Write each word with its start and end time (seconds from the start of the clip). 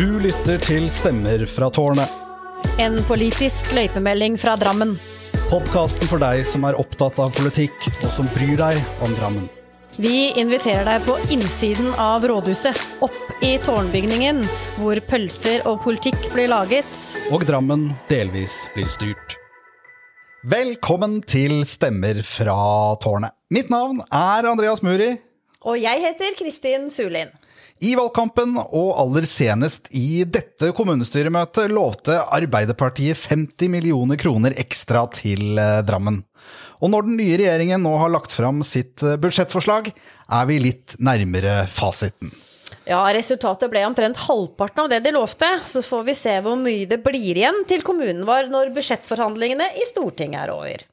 Du 0.00 0.14
lytter 0.16 0.56
til 0.64 0.86
Stemmer 0.88 1.42
fra 1.44 1.66
tårnet. 1.76 2.08
En 2.80 2.94
politisk 3.04 3.68
løypemelding 3.76 4.38
fra 4.40 4.54
Drammen. 4.56 4.94
Podkasten 5.50 6.08
for 6.08 6.22
deg 6.22 6.40
som 6.48 6.64
er 6.64 6.78
opptatt 6.80 7.18
av 7.20 7.34
politikk, 7.36 7.76
og 7.98 8.06
som 8.14 8.30
bryr 8.32 8.54
deg 8.56 8.78
om 9.04 9.12
Drammen. 9.18 9.44
Vi 10.00 10.30
inviterer 10.40 10.88
deg 10.88 11.04
på 11.04 11.18
innsiden 11.36 11.92
av 12.00 12.24
rådhuset, 12.24 12.80
opp 13.04 13.44
i 13.44 13.50
tårnbygningen, 13.60 14.40
hvor 14.78 15.02
pølser 15.10 15.68
og 15.68 15.82
politikk 15.84 16.30
blir 16.32 16.48
laget. 16.48 17.04
Og 17.28 17.44
Drammen 17.44 17.90
delvis 18.08 18.56
blir 18.72 18.88
styrt. 18.88 19.36
Velkommen 20.48 21.20
til 21.28 21.60
Stemmer 21.68 22.24
fra 22.24 22.56
tårnet. 23.04 23.36
Mitt 23.52 23.68
navn 23.68 24.00
er 24.08 24.48
Andreas 24.48 24.80
Muri. 24.80 25.12
Og 25.68 25.76
jeg 25.76 26.06
heter 26.08 26.40
Kristin 26.40 26.88
Sulin. 26.88 27.36
I 27.80 27.94
valgkampen, 27.96 28.58
og 28.60 28.90
aller 29.00 29.24
senest 29.24 29.86
i 29.96 30.20
dette 30.28 30.68
kommunestyremøtet, 30.76 31.72
lovte 31.72 32.18
Arbeiderpartiet 32.28 33.16
50 33.30 33.72
millioner 33.72 34.20
kroner 34.20 34.52
ekstra 34.60 35.06
til 35.16 35.56
eh, 35.56 35.80
Drammen. 35.88 36.18
Og 36.84 36.92
når 36.92 37.06
den 37.06 37.16
nye 37.16 37.38
regjeringen 37.40 37.80
nå 37.80 37.94
har 38.02 38.12
lagt 38.12 38.34
fram 38.36 38.60
sitt 38.68 39.00
eh, 39.00 39.16
budsjettforslag, 39.20 39.88
er 39.96 40.50
vi 40.50 40.58
litt 40.60 40.98
nærmere 41.00 41.62
fasiten. 41.72 42.34
Ja, 42.84 43.00
resultatet 43.16 43.72
ble 43.72 43.86
omtrent 43.88 44.20
halvparten 44.26 44.84
av 44.84 44.92
det 44.92 45.00
de 45.06 45.14
lovte. 45.16 45.48
Så 45.64 45.80
får 45.86 46.04
vi 46.10 46.18
se 46.18 46.36
hvor 46.44 46.60
mye 46.60 46.84
det 46.90 47.00
blir 47.04 47.32
igjen 47.32 47.62
til 47.70 47.84
kommunen 47.86 48.26
vår 48.28 48.52
når 48.52 48.74
budsjettforhandlingene 48.76 49.70
i 49.80 49.88
Stortinget 49.88 50.44
er 50.44 50.52
over. 50.52 50.84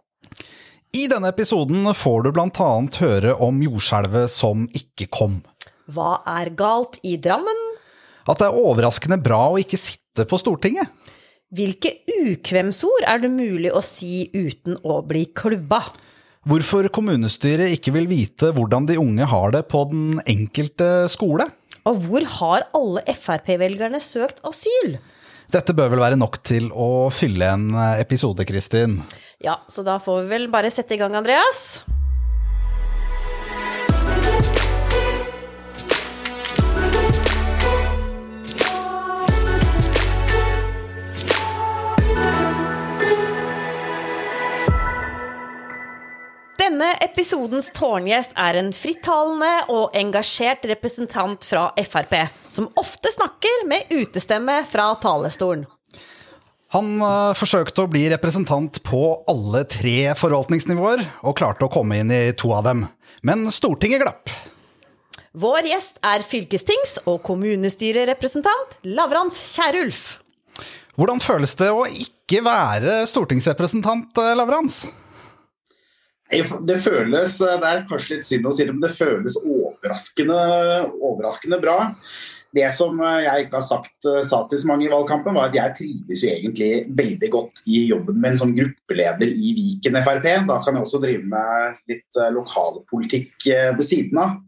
I 0.95 1.03
denne 1.11 1.35
episoden 1.35 1.83
får 1.91 2.23
du 2.23 2.31
bl.a. 2.31 2.71
høre 3.01 3.35
om 3.43 3.59
jordskjelvet 3.65 4.31
som 4.31 4.69
ikke 4.71 5.11
kom. 5.11 5.41
Hva 5.87 6.17
er 6.27 6.51
galt 6.57 6.97
i 7.07 7.15
Drammen? 7.21 7.59
At 8.27 8.41
det 8.41 8.49
er 8.49 8.59
overraskende 8.59 9.19
bra 9.23 9.45
å 9.53 9.59
ikke 9.61 9.79
sitte 9.79 10.25
på 10.27 10.39
Stortinget. 10.41 10.91
Hvilke 11.55 11.93
ukvemsord 12.27 13.05
er 13.07 13.21
det 13.23 13.29
mulig 13.31 13.71
å 13.71 13.79
si 13.85 14.25
uten 14.35 14.75
å 14.83 14.99
bli 15.07 15.29
klubba? 15.31 15.79
Hvorfor 16.47 16.89
kommunestyret 16.91 17.71
ikke 17.75 17.93
vil 17.95 18.09
vite 18.11 18.51
hvordan 18.55 18.87
de 18.89 18.97
unge 18.99 19.27
har 19.31 19.55
det 19.55 19.63
på 19.71 19.85
den 19.87 20.19
enkelte 20.27 21.07
skole. 21.11 21.47
Og 21.87 22.03
hvor 22.03 22.27
har 22.35 22.67
alle 22.75 23.03
Frp-velgerne 23.15 24.01
søkt 24.03 24.43
asyl? 24.47 24.97
Dette 25.51 25.71
bør 25.71 25.93
vel 25.93 26.03
være 26.03 26.19
nok 26.19 26.41
til 26.43 26.67
å 26.75 27.07
fylle 27.15 27.47
en 27.55 27.69
episode, 27.95 28.43
Kristin? 28.47 28.99
Ja, 29.43 29.61
så 29.71 29.87
da 29.87 29.95
får 30.03 30.25
vi 30.25 30.33
vel 30.35 30.49
bare 30.51 30.71
sette 30.73 30.97
i 30.97 30.99
gang, 30.99 31.15
Andreas. 31.15 31.85
Denne 46.77 46.93
episodens 47.01 47.71
tårngjest 47.73 48.35
er 48.37 48.59
en 48.59 48.67
frittalende 48.69 49.47
og 49.73 49.95
engasjert 49.97 50.67
representant 50.69 51.47
fra 51.49 51.63
Frp, 51.73 52.11
som 52.45 52.67
ofte 52.77 53.09
snakker 53.15 53.63
med 53.65 53.89
utestemme 53.89 54.59
fra 54.69 54.85
talerstolen. 55.01 55.63
Han 56.75 56.91
uh, 57.01 57.33
forsøkte 57.33 57.81
å 57.81 57.89
bli 57.89 58.03
representant 58.13 58.77
på 58.85 58.99
alle 59.33 59.63
tre 59.65 60.11
forvaltningsnivåer, 60.21 61.01
og 61.25 61.39
klarte 61.41 61.65
å 61.65 61.71
komme 61.73 61.97
inn 62.03 62.13
i 62.13 62.21
to 62.37 62.53
av 62.53 62.69
dem. 62.69 62.85
Men 63.25 63.49
Stortinget 63.49 64.05
glapp. 64.05 64.29
Vår 65.33 65.71
gjest 65.71 65.97
er 66.05 66.27
fylkestings- 66.29 66.99
og 67.07 67.23
kommunestyrerepresentant 67.25 68.77
Lavrans 68.85 69.41
Kierulf. 69.55 70.19
Hvordan 70.93 71.25
føles 71.25 71.57
det 71.57 71.73
å 71.73 71.89
ikke 71.89 72.45
være 72.45 73.01
stortingsrepresentant, 73.09 74.13
eh, 74.21 74.37
Lavrans? 74.37 74.83
Det 76.27 76.75
føles 76.83 77.37
Det 77.39 77.67
er 77.69 77.85
kanskje 77.87 78.17
litt 78.17 78.25
synd 78.27 78.49
å 78.49 78.55
si 78.55 78.65
det, 78.65 78.73
men 78.73 78.83
det 78.83 78.95
føles 78.95 79.37
overraskende, 79.43 80.39
overraskende 80.99 81.61
bra. 81.61 81.77
Det 82.57 82.67
som 82.73 82.95
jeg 82.99 83.45
ikke 83.45 83.59
har 83.59 83.65
sagt 83.65 84.07
sa 84.25 84.39
til 84.49 84.59
så 84.59 84.69
mange 84.69 84.87
i 84.87 84.91
valgkampen, 84.91 85.35
var 85.35 85.49
at 85.49 85.57
jeg 85.57 85.75
trives 85.77 86.23
jo 86.23 86.31
egentlig 86.31 86.69
veldig 86.97 87.29
godt 87.31 87.61
i 87.69 87.83
jobben 87.89 88.19
min 88.23 88.37
som 88.39 88.53
gruppeleder 88.55 89.29
i 89.29 89.53
Viken 89.57 89.99
Frp. 90.01 90.27
Da 90.47 90.59
kan 90.63 90.77
jeg 90.77 90.87
også 90.87 91.01
drive 91.03 91.27
med 91.27 91.81
litt 91.91 92.21
lokalpolitikk 92.35 93.49
ved 93.77 93.83
siden 93.85 94.23
av. 94.23 94.39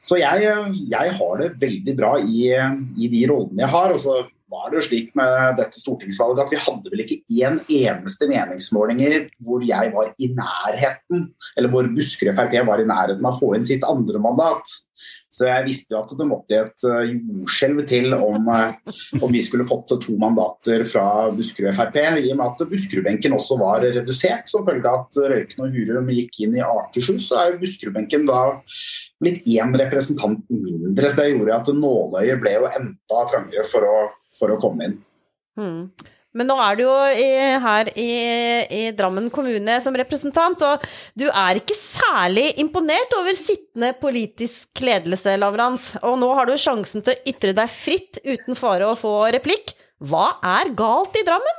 Så 0.00 0.16
jeg, 0.16 0.52
jeg 0.90 1.14
har 1.16 1.40
det 1.40 1.54
veldig 1.60 1.94
bra 1.96 2.14
i, 2.20 2.46
i 2.50 3.10
de 3.12 3.24
rollene 3.30 3.64
jeg 3.64 3.72
har. 3.74 3.94
Og 3.94 4.00
så 4.02 4.20
var 4.50 4.70
det 4.70 4.80
jo 4.80 4.84
slik 4.88 5.14
med 5.18 5.56
dette 5.60 5.78
stortingsvalget 5.78 6.44
at 6.44 6.52
vi 6.52 6.60
hadde 6.64 6.92
vel 6.92 7.04
ikke 7.04 7.20
én 7.38 7.60
eneste 7.80 8.28
meningsmålinger 8.30 9.28
hvor 9.46 9.64
jeg 9.66 9.94
var 9.94 10.12
i 10.18 10.30
nærheten, 10.34 11.28
eller 11.56 11.72
hvor 11.72 11.88
Buskerud 11.94 12.36
Frp 12.38 12.60
var 12.68 12.82
i 12.82 12.88
nærheten 12.88 13.26
av 13.26 13.36
å 13.36 13.40
få 13.40 13.54
inn 13.56 13.66
sitt 13.68 13.86
andre 13.86 14.22
mandat. 14.22 14.78
Så 15.30 15.46
jeg 15.46 15.64
visste 15.68 15.94
jo 15.94 16.00
at 16.00 16.12
det 16.18 16.26
måtte 16.26 16.56
et 16.58 16.84
jordskjelv 16.84 17.84
til 17.88 18.12
om, 18.16 18.48
om, 18.50 19.28
vi 19.30 19.42
skulle 19.44 19.66
fått 19.68 19.94
to 20.02 20.16
mandater 20.20 20.82
fra 20.90 21.30
Buskerud 21.32 21.72
Frp, 21.76 22.00
i 22.18 22.32
og 22.32 22.40
med 22.40 22.46
at 22.48 22.64
Buskerudbenken 22.68 23.36
også 23.36 23.56
var 23.60 23.86
redusert 23.86 24.50
som 24.50 24.66
følge 24.66 24.90
av 24.90 25.06
at 25.06 25.20
Røyken 25.32 25.64
og 25.64 25.76
Hurum 25.78 26.10
gikk 26.12 26.42
inn 26.44 26.58
i 26.58 26.64
Akershus. 26.66 27.30
Så 27.30 27.38
er 27.38 27.52
jo 27.52 27.60
Buskerudbenken 27.62 28.26
da 28.28 28.42
blitt 29.22 29.46
én 29.54 29.72
representant 29.78 30.42
mindre. 30.50 31.08
Så 31.08 31.22
det 31.22 31.36
gjorde 31.36 31.60
at 31.62 31.72
nåløyet 31.78 32.42
ble 32.42 32.56
jo 32.58 32.72
enda 32.74 33.24
trangere 33.30 33.66
for 33.70 33.86
å, 33.86 33.96
for 34.36 34.52
å 34.52 34.58
komme 34.62 34.88
inn. 34.88 34.96
Mm. 35.58 35.84
Men 36.30 36.46
nå 36.46 36.54
er 36.62 36.76
du 36.78 36.84
jo 36.84 36.94
i, 37.18 37.30
her 37.58 37.88
i, 37.98 38.10
i, 38.70 38.82
Drammen 38.94 39.26
kommune 39.34 39.78
som 39.82 39.96
representant, 39.98 40.62
og 40.62 40.84
du 41.18 41.26
er 41.26 41.58
ikke 41.58 41.74
særlig 41.74 42.52
imponert 42.62 43.16
over 43.18 43.34
sittende 43.34 43.90
politisk 43.98 44.84
ledelse, 44.86 45.34
Lavrans. 45.42 45.90
Og 46.04 46.20
nå 46.22 46.30
har 46.38 46.46
du 46.46 46.54
sjansen 46.54 47.02
til 47.02 47.16
å 47.16 47.32
ytre 47.32 47.54
deg 47.56 47.72
fritt 47.72 48.22
uten 48.22 48.58
fare 48.58 48.86
å 48.86 48.98
få 48.98 49.16
replikk. 49.34 49.74
Hva 49.98 50.36
er 50.58 50.70
galt 50.78 51.18
i 51.18 51.26
Drammen? 51.26 51.58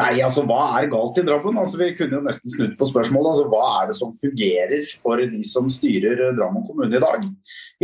Nei, 0.00 0.14
altså 0.24 0.46
Hva 0.48 0.62
er 0.78 0.88
galt 0.88 1.18
i 1.20 1.26
Drammen? 1.26 1.60
Altså, 1.60 1.76
vi 1.82 1.90
kunne 1.98 2.16
jo 2.16 2.24
nesten 2.24 2.48
snudd 2.48 2.72
på 2.80 2.88
spørsmålet. 2.88 3.34
Altså, 3.34 3.46
hva 3.52 3.82
er 3.82 3.90
det 3.90 3.98
som 3.98 4.16
fungerer 4.16 4.88
for 5.02 5.20
de 5.20 5.42
som 5.44 5.68
styrer 5.68 6.24
Drammen 6.38 6.64
kommune 6.64 6.96
i 6.96 7.04
dag? 7.04 7.28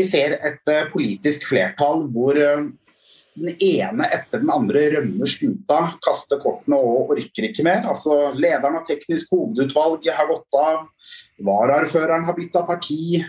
Vi 0.01 0.09
ser 0.09 0.39
et 0.41 0.73
uh, 0.73 0.89
politisk 0.93 1.45
flertall 1.51 2.07
hvor 2.17 2.41
uh, 2.41 2.65
den 3.37 3.55
ene 3.63 4.09
etter 4.13 4.43
den 4.43 4.51
andre 4.53 4.83
rømmer 4.97 5.31
skuta, 5.31 5.81
kaster 6.05 6.41
kortene 6.43 6.79
og 6.81 7.13
orker 7.17 7.49
ikke 7.49 7.65
mer. 7.67 7.85
Altså, 7.91 8.33
lederen 8.37 8.79
av 8.81 8.87
teknisk 8.89 9.35
hovedutvalg 9.35 10.09
har 10.17 10.31
gått 10.31 10.61
av. 10.61 10.87
Varaordføreren 11.47 12.27
har 12.27 12.39
bytta 12.39 12.65
parti. 12.69 13.21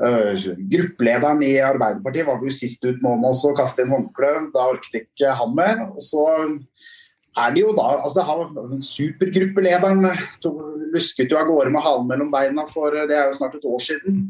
Uh, 0.00 0.32
gruppelederen 0.70 1.42
i 1.44 1.54
Arbeiderpartiet 1.60 2.28
var 2.28 2.40
jo 2.40 2.52
sist 2.54 2.84
ut 2.86 3.02
med 3.04 3.26
å 3.26 3.54
kaste 3.58 3.84
inn 3.84 3.92
håndkle. 3.94 4.32
Da 4.54 4.70
orket 4.72 5.02
ikke 5.04 5.34
han 5.40 5.56
mer. 5.56 5.84
Og 5.92 6.02
så 6.04 6.26
er 7.38 7.54
det 7.54 7.62
jo 7.62 7.72
da 7.76 7.86
altså 8.00 8.24
har, 8.26 8.42
Supergruppelederen 8.86 10.02
lusket 10.90 11.30
jo 11.30 11.38
av 11.38 11.46
gårde 11.46 11.70
med 11.70 11.84
halen 11.84 12.08
mellom 12.10 12.30
beina 12.32 12.66
for 12.70 12.94
det 12.94 13.14
er 13.14 13.30
jo 13.30 13.38
snart 13.38 13.54
et 13.58 13.66
år 13.70 13.82
siden. 13.86 14.20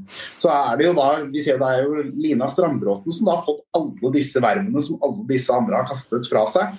Så 0.41 0.53
er 0.53 0.77
det 0.77 0.89
jo 0.91 0.95
da 0.99 1.09
vi 1.25 1.43
ser 1.45 1.61
det 1.61 1.71
er 1.71 1.87
jo 1.87 2.05
Lina 2.21 2.49
Strandbråten 2.53 3.17
som 3.17 3.31
da 3.31 3.39
har 3.39 3.47
fått 3.47 3.65
alle 3.77 4.15
disse 4.17 4.43
vervene 4.45 4.85
som 4.85 5.01
alle 5.07 5.25
disse 5.31 5.55
andre 5.55 5.81
har 5.81 5.89
kastet 5.89 6.29
fra 6.29 6.45
seg. 6.51 6.77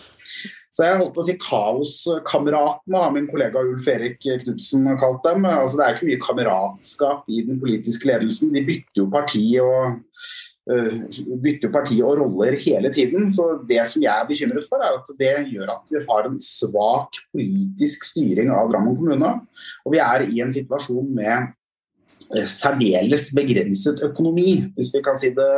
Så 0.72 0.86
jeg 0.86 1.00
holdt 1.02 1.16
på 1.16 1.20
å 1.20 1.26
si 1.28 1.34
Kaoskameratene 1.42 3.00
har 3.02 3.12
min 3.12 3.28
kollega 3.28 3.59
Ulf 3.59 3.90
Erik 3.92 4.22
Knutsen 4.24 4.88
kalt 5.02 5.20
dem. 5.26 5.44
Altså, 5.50 5.78
det 5.78 5.88
er 5.88 5.98
ikke 5.98 6.08
mye 6.08 6.22
kameratskap 6.24 7.26
i 7.28 7.42
den 7.44 7.59
politiske 7.59 8.08
ledelsen. 8.08 8.53
De 8.56 8.64
bytter 8.70 9.02
jo 9.02 9.09
parti 9.12 9.44
og 9.59 10.00
bytter 11.44 11.72
parti 11.73 11.97
og 12.06 12.20
roller 12.22 12.58
hele 12.62 12.91
tiden. 12.94 13.29
Så 13.34 13.47
det 13.68 13.82
som 13.90 14.03
jeg 14.03 14.12
er 14.12 14.28
bekymret 14.29 14.68
for, 14.68 14.84
er 14.84 15.00
at 15.00 15.14
det 15.20 15.34
gjør 15.52 15.73
at 15.76 15.91
vi 15.91 16.03
har 16.08 16.28
en 16.28 16.38
svak 16.44 17.22
politisk 17.32 18.06
styring 18.12 18.52
av 18.53 18.72
Drammen 18.72 18.97
kommune. 19.00 19.34
Og 19.85 19.96
vi 19.96 20.03
er 20.03 20.28
i 20.28 20.44
en 20.44 20.53
situasjon 20.53 21.09
med 21.18 21.52
særdeles 22.47 23.32
begrenset 23.35 24.03
økonomi, 24.08 24.62
hvis 24.76 24.94
vi 24.96 25.02
kan 25.03 25.18
si 25.20 25.34
det 25.35 25.52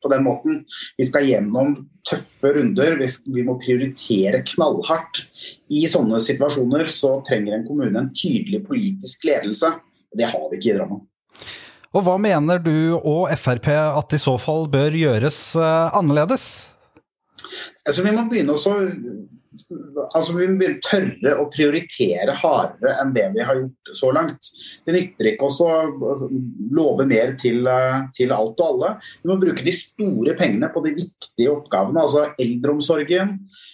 på 0.00 0.08
den 0.12 0.24
måten. 0.24 0.64
Vi 0.96 1.04
skal 1.08 1.26
gjennom 1.28 1.74
tøffe 2.08 2.54
runder, 2.56 2.96
vi 3.00 3.44
må 3.44 3.58
prioritere 3.60 4.42
knallhardt. 4.54 5.24
I 5.72 5.84
sånne 5.90 6.20
situasjoner 6.24 6.88
så 6.92 7.18
trenger 7.26 7.56
en 7.58 7.66
kommune 7.68 8.00
en 8.00 8.12
tydelig 8.16 8.62
politisk 8.68 9.28
ledelse. 9.28 9.74
Det 10.16 10.28
har 10.32 10.48
vi 10.48 10.58
ikke 10.58 10.72
i 10.72 10.78
Drammen. 10.78 11.04
Og 11.90 12.04
hva 12.06 12.14
mener 12.22 12.60
du 12.62 12.94
og 12.98 13.30
Frp 13.40 13.66
at 13.74 14.14
i 14.14 14.20
så 14.22 14.36
fall 14.38 14.68
bør 14.70 14.94
gjøres 14.94 15.40
annerledes? 15.58 16.44
Altså, 17.82 18.04
vi 18.06 18.12
må 18.14 18.28
begynne 18.30 18.54
å 18.54 18.60
altså, 20.14 20.36
Vi 20.38 20.46
må 20.52 20.68
tørre 20.84 21.34
å 21.40 21.48
prioritere 21.52 22.36
hardere 22.42 22.96
enn 23.02 23.14
det 23.16 23.26
vi 23.34 23.42
har 23.46 23.58
gjort 23.58 23.92
så 23.96 24.12
langt. 24.14 24.52
Det 24.86 24.94
nytter 24.94 25.32
ikke 25.32 25.48
å 25.50 25.72
love 26.76 27.06
mer 27.10 27.34
til, 27.40 27.66
til, 28.16 28.34
alt 28.34 28.62
og 28.62 28.66
alle. 28.68 28.92
Vi 29.22 29.32
må 29.32 29.38
bruke 29.42 29.66
de 29.66 29.74
store 29.74 30.36
pengene 30.38 30.70
på 30.72 30.84
de 30.86 30.94
viktige 30.98 31.52
oppgavene. 31.52 32.06
altså 32.06 32.28
Eldreomsorgen, 32.40 33.34
eh, 33.34 33.66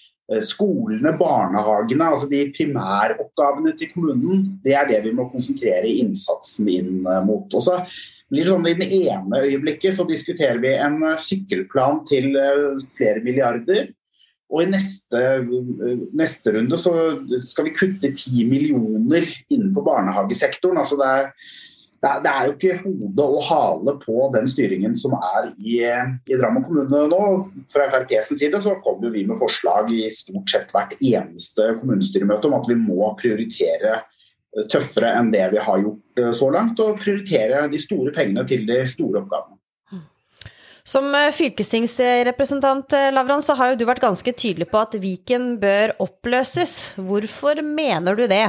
skolene, 0.42 1.12
barnehagene. 1.18 2.10
altså 2.10 2.28
De 2.30 2.42
primæroppgavene 2.56 3.76
til 3.78 3.92
kommunen. 3.94 4.46
Det 4.64 4.74
er 4.74 4.88
det 4.88 5.04
vi 5.04 5.14
må 5.14 5.28
konsentrere 5.30 5.90
innsatsen 6.02 6.70
inn 6.72 6.92
mot. 7.26 7.46
Og 7.54 7.62
så 7.62 7.78
sånn 8.26 8.66
I 8.66 8.74
det 8.74 8.88
ene 9.06 9.42
øyeblikket 9.44 9.94
så 9.94 10.06
diskuterer 10.08 10.58
vi 10.58 10.72
en 10.74 10.98
sykkelplan 11.22 12.02
til 12.08 12.34
eh, 12.34 12.74
flere 12.96 13.22
milliarder. 13.22 13.92
Og 14.46 14.62
i 14.62 14.70
neste, 14.70 15.20
neste, 16.14 16.52
runde 16.54 16.78
så 16.78 16.92
skal 17.42 17.66
vi 17.66 17.74
kutte 17.74 18.12
10 18.12 18.44
millioner 18.46 19.26
innenfor 19.50 19.82
barnehagesektoren. 19.86 20.78
Altså 20.78 20.98
det, 21.00 21.08
er, 21.10 21.32
det, 22.02 22.30
er, 22.30 22.42
jo 22.46 22.54
ikke 22.54 22.78
hode 22.82 23.24
og 23.24 23.44
hale 23.48 23.94
på 24.02 24.26
den 24.34 24.48
styringen 24.50 24.94
som 24.98 25.14
er 25.16 25.48
i, 25.56 25.78
i 25.80 26.36
Drammen 26.38 26.66
kommune 26.66 27.06
nå. 27.10 27.22
Fra 27.72 27.88
FrPs 27.90 28.34
side 28.36 28.60
så 28.62 28.76
kommer 28.84 29.14
vi 29.14 29.24
med 29.28 29.40
forslag 29.40 29.90
i 29.94 30.04
stort 30.12 30.52
sett 30.52 30.74
hvert 30.74 30.94
eneste 31.00 31.72
kommunestyremøte 31.80 32.50
om 32.50 32.58
at 32.60 32.70
vi 32.70 32.78
må 32.80 33.10
prioritere 33.20 34.02
tøffere 34.72 35.12
enn 35.18 35.32
det 35.34 35.44
vi 35.52 35.60
har 35.60 35.82
gjort 35.82 36.22
eh, 36.22 36.32
så 36.36 36.48
langt, 36.54 36.80
og 36.80 37.00
prioritere 37.02 37.66
de 37.72 37.80
store 37.82 38.12
pengene 38.16 38.46
til 38.48 38.64
de 38.68 38.80
store 38.88 39.22
oppgavene. 39.22 39.56
Som 40.86 41.10
eh, 41.18 41.32
fylkestingsrepresentant 41.34 42.94
Lavrand, 42.94 43.16
Lavran, 43.18 43.44
så 43.44 43.56
har 43.58 43.72
jo 43.72 43.80
du 43.80 43.86
vært 43.88 44.04
ganske 44.04 44.32
tydelig 44.32 44.70
på 44.70 44.80
at 44.80 44.96
Viken 45.02 45.56
bør 45.62 45.96
oppløses. 46.06 46.94
Hvorfor 46.96 47.60
mener 47.66 48.16
du 48.16 48.26
det? 48.30 48.46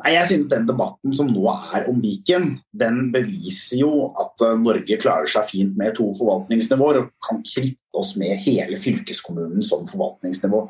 Nei, 0.00 0.14
jeg 0.16 0.28
synes 0.28 0.48
Den 0.50 0.66
debatten 0.68 1.14
som 1.16 1.30
nå 1.30 1.44
er 1.50 1.86
om 1.90 2.00
Viken, 2.02 2.52
den 2.76 3.10
beviser 3.14 3.82
jo 3.84 4.10
at 4.18 4.44
eh, 4.46 4.58
Norge 4.60 4.98
klarer 5.00 5.30
seg 5.30 5.46
fint 5.48 5.78
med 5.78 5.94
to 5.98 6.08
forvaltningsnivåer 6.18 7.02
og 7.02 7.12
kan 7.26 7.42
kvitte 7.46 7.78
oss 8.00 8.14
med 8.20 8.38
hele 8.44 8.78
fylkeskommunen 8.80 9.64
som 9.66 9.86
forvaltningsnivå. 9.90 10.62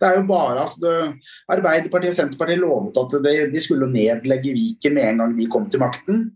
Det 0.00 0.08
er 0.08 0.18
jo 0.18 0.26
bare 0.28 0.62
altså 0.62 0.82
det, 0.82 0.96
Arbeiderpartiet 1.52 2.12
og 2.12 2.18
Senterpartiet 2.18 2.60
lovet 2.60 3.00
at 3.00 3.52
de 3.52 3.62
skulle 3.62 3.88
nedlegge 3.92 4.56
Viken 4.56 4.96
med 4.96 5.10
en 5.10 5.24
gang 5.24 5.38
de 5.38 5.48
kom 5.52 5.70
til 5.72 5.82
makten. 5.84 6.26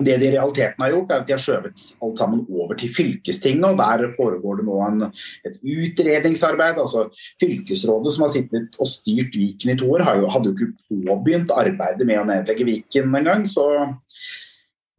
Det 0.00 0.16
de 0.16 0.28
i 0.28 0.32
realiteten 0.32 0.84
har 0.84 0.94
gjort, 0.94 1.10
er 1.12 1.22
at 1.22 1.28
de 1.28 1.34
har 1.36 1.42
skjøvet 1.44 1.86
alt 2.06 2.20
sammen 2.20 2.44
over 2.48 2.78
til 2.80 2.92
fylkestinget. 2.94 3.66
og 3.68 3.80
Der 3.80 4.12
foregår 4.16 4.60
det 4.60 4.66
nå 4.68 4.76
en, 4.86 5.08
et 5.44 5.56
utredningsarbeid. 5.60 6.78
altså 6.78 7.08
Fylkesrådet 7.40 8.14
som 8.14 8.26
har 8.26 8.34
sittet 8.34 8.78
og 8.80 8.88
styrt 8.88 9.36
Viken 9.36 9.74
i 9.74 9.78
to 9.80 9.90
år, 9.92 10.06
jo, 10.20 10.30
hadde 10.32 10.52
jo 10.52 10.56
ikke 10.56 10.72
påbegynt 10.88 11.52
arbeidet 11.52 12.06
med 12.08 12.22
å 12.22 12.28
nedlegge 12.28 12.68
Viken 12.68 13.14
engang. 13.20 13.44
Så 13.48 13.66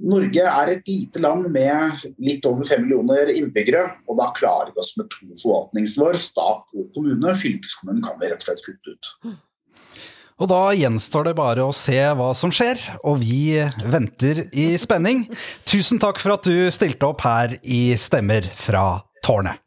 Norge 0.02 0.46
er 0.50 0.72
et 0.72 0.88
lite 0.90 1.22
land 1.22 1.50
med 1.54 2.06
litt 2.22 2.46
over 2.50 2.66
fem 2.66 2.86
millioner 2.86 3.30
innbyggere. 3.36 3.84
Og 4.10 4.18
da 4.18 4.32
klarer 4.38 4.74
vi 4.74 4.82
oss 4.82 4.96
med 4.98 5.10
to 5.14 5.30
forvaltningsnivåer, 5.36 6.18
stat 6.18 6.68
og 6.74 6.90
kommune. 6.96 7.36
Fylkeskommunen 7.38 8.04
kan 8.06 8.18
vi 8.22 8.32
rett 8.32 8.42
og 8.42 8.50
slett 8.50 8.66
kutte 8.66 8.96
ut. 8.96 9.16
Og 10.42 10.48
da 10.50 10.72
gjenstår 10.74 11.28
det 11.30 11.36
bare 11.38 11.62
å 11.62 11.74
se 11.76 12.00
hva 12.18 12.32
som 12.34 12.50
skjer, 12.50 12.80
og 13.06 13.20
vi 13.22 13.62
venter 13.94 14.48
i 14.58 14.72
spenning. 14.82 15.28
Tusen 15.70 16.02
takk 16.02 16.18
for 16.18 16.34
at 16.34 16.48
du 16.50 16.66
stilte 16.74 17.06
opp 17.06 17.22
her 17.22 17.60
i 17.62 17.94
Stemmer 17.94 18.48
fra 18.58 19.04
tårnet. 19.22 19.62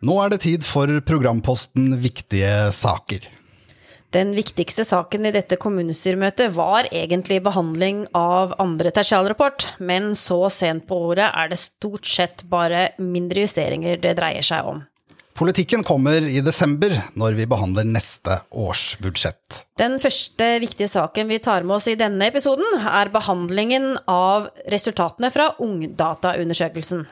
Nå 0.00 0.16
er 0.24 0.32
det 0.32 0.40
tid 0.42 0.64
for 0.66 0.88
programposten 1.06 1.92
Viktige 2.00 2.72
saker. 2.74 3.28
Den 4.10 4.32
viktigste 4.34 4.82
saken 4.82 5.28
i 5.28 5.30
dette 5.30 5.54
kommunestyremøtet 5.60 6.50
var 6.56 6.88
egentlig 6.90 7.36
behandling 7.46 8.08
av 8.16 8.56
andre 8.58 8.90
tertialrapport, 8.90 9.68
men 9.78 10.16
så 10.18 10.48
sent 10.50 10.88
på 10.88 10.98
året 11.12 11.28
er 11.30 11.52
det 11.52 11.60
stort 11.62 12.10
sett 12.10 12.42
bare 12.50 12.88
mindre 12.98 13.44
justeringer 13.44 14.02
det 14.02 14.16
dreier 14.18 14.42
seg 14.42 14.66
om. 14.66 14.82
Politikken 15.38 15.86
kommer 15.86 16.26
i 16.26 16.42
desember, 16.42 16.90
når 17.14 17.38
vi 17.38 17.46
behandler 17.48 17.86
neste 17.86 18.40
års 18.50 18.98
budsjett. 19.00 19.62
Den 19.78 19.94
første 20.02 20.50
viktige 20.60 20.90
saken 20.90 21.30
vi 21.30 21.38
tar 21.40 21.62
med 21.62 21.78
oss 21.78 21.86
i 21.88 21.96
denne 21.96 22.26
episoden, 22.28 22.66
er 22.82 23.14
behandlingen 23.14 23.94
av 24.10 24.50
resultatene 24.74 25.30
fra 25.32 25.52
Ungdataundersøkelsen. 25.62 27.06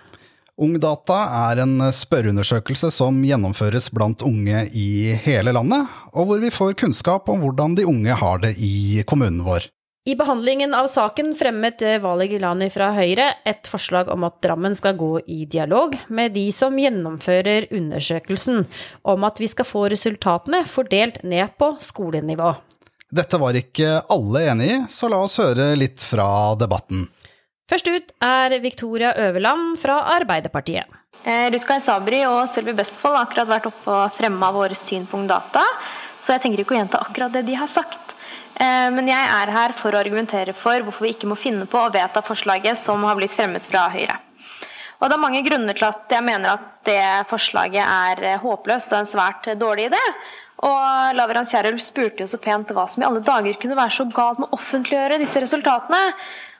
Ungdata 0.58 1.16
er 1.50 1.60
en 1.62 1.78
spørreundersøkelse 1.94 2.90
som 2.90 3.20
gjennomføres 3.22 3.92
blant 3.94 4.24
unge 4.26 4.64
i 4.74 5.14
hele 5.22 5.52
landet, 5.54 5.86
og 6.10 6.26
hvor 6.26 6.40
vi 6.42 6.50
får 6.50 6.74
kunnskap 6.80 7.28
om 7.30 7.44
hvordan 7.44 7.76
de 7.78 7.84
unge 7.86 8.16
har 8.18 8.40
det 8.42 8.56
i 8.58 9.04
kommunen 9.06 9.44
vår. 9.46 9.68
I 10.08 10.16
behandlingen 10.18 10.72
av 10.74 10.88
saken 10.90 11.30
fremmet 11.36 11.82
Vali 12.02 12.26
Gilani 12.32 12.70
fra 12.74 12.88
Høyre 12.96 13.28
et 13.46 13.68
forslag 13.70 14.08
om 14.10 14.24
at 14.26 14.38
Drammen 14.42 14.74
skal 14.78 14.96
gå 14.98 15.20
i 15.30 15.44
dialog 15.46 15.94
med 16.08 16.34
de 16.34 16.48
som 16.54 16.74
gjennomfører 16.80 17.68
undersøkelsen, 17.76 18.64
om 19.06 19.26
at 19.28 19.38
vi 19.38 19.50
skal 19.52 19.68
få 19.68 19.84
resultatene 19.92 20.64
fordelt 20.66 21.20
ned 21.22 21.54
på 21.60 21.74
skolenivå. 21.84 22.54
Dette 23.14 23.38
var 23.40 23.56
ikke 23.56 24.00
alle 24.10 24.42
enig 24.50 24.72
i, 24.72 24.80
så 24.90 25.12
la 25.12 25.22
oss 25.22 25.38
høre 25.38 25.70
litt 25.78 26.02
fra 26.02 26.56
debatten. 26.58 27.06
Først 27.68 27.88
ut 27.92 28.12
er 28.24 28.54
Victoria 28.64 29.12
Øverland 29.26 29.76
fra 29.76 29.98
Arbeiderpartiet. 30.14 30.88
Eh, 31.28 31.52
Sabri 31.84 32.22
og 32.24 32.48
Sølvi 32.48 32.72
Bestfold 32.72 33.16
har 33.16 33.26
akkurat 33.26 33.48
vært 33.48 33.66
oppe 33.68 33.92
og 33.92 34.14
fremma 34.16 34.48
våre 34.54 34.74
synpunktdata, 34.74 35.64
så 36.22 36.32
jeg 36.32 36.40
tenker 36.40 36.62
ikke 36.62 36.76
å 36.76 36.78
gjenta 36.78 37.02
akkurat 37.02 37.32
det 37.32 37.44
de 37.44 37.58
har 37.58 37.68
sagt. 37.68 38.14
Eh, 38.56 38.88
men 38.90 39.10
jeg 39.10 39.20
er 39.20 39.52
her 39.52 39.76
for 39.76 39.92
å 39.92 40.00
argumentere 40.00 40.54
for 40.56 40.80
hvorfor 40.80 41.04
vi 41.04 41.12
ikke 41.12 41.28
må 41.28 41.36
finne 41.36 41.68
på 41.68 41.82
å 41.82 41.92
vedta 41.92 42.24
forslaget 42.24 42.80
som 42.80 43.04
har 43.04 43.20
blitt 43.20 43.36
fremmet 43.36 43.68
fra 43.68 43.90
Høyre. 43.92 44.16
Og 44.98 45.10
Det 45.10 45.14
er 45.14 45.22
mange 45.22 45.44
grunner 45.46 45.76
til 45.76 45.86
at 45.86 46.10
jeg 46.10 46.24
mener 46.24 46.56
at 46.56 46.66
det 46.88 47.28
forslaget 47.28 47.84
er 47.84 48.24
eh, 48.32 48.40
håpløst 48.40 48.94
og 48.94 49.02
en 49.02 49.12
svært 49.12 49.52
dårlig 49.60 49.90
idé. 49.92 50.04
Og 50.66 51.14
Lavran 51.14 51.46
Kierulf 51.46 51.84
spurte 51.84 52.24
jo 52.24 52.32
så 52.32 52.40
pent 52.42 52.72
hva 52.74 52.88
som 52.90 53.04
i 53.04 53.06
alle 53.06 53.20
dager 53.22 53.60
kunne 53.60 53.76
være 53.78 53.94
så 53.94 54.08
galt 54.10 54.40
med 54.40 54.48
å 54.48 54.58
offentliggjøre 54.58 55.20
disse 55.20 55.44
resultatene. 55.44 56.00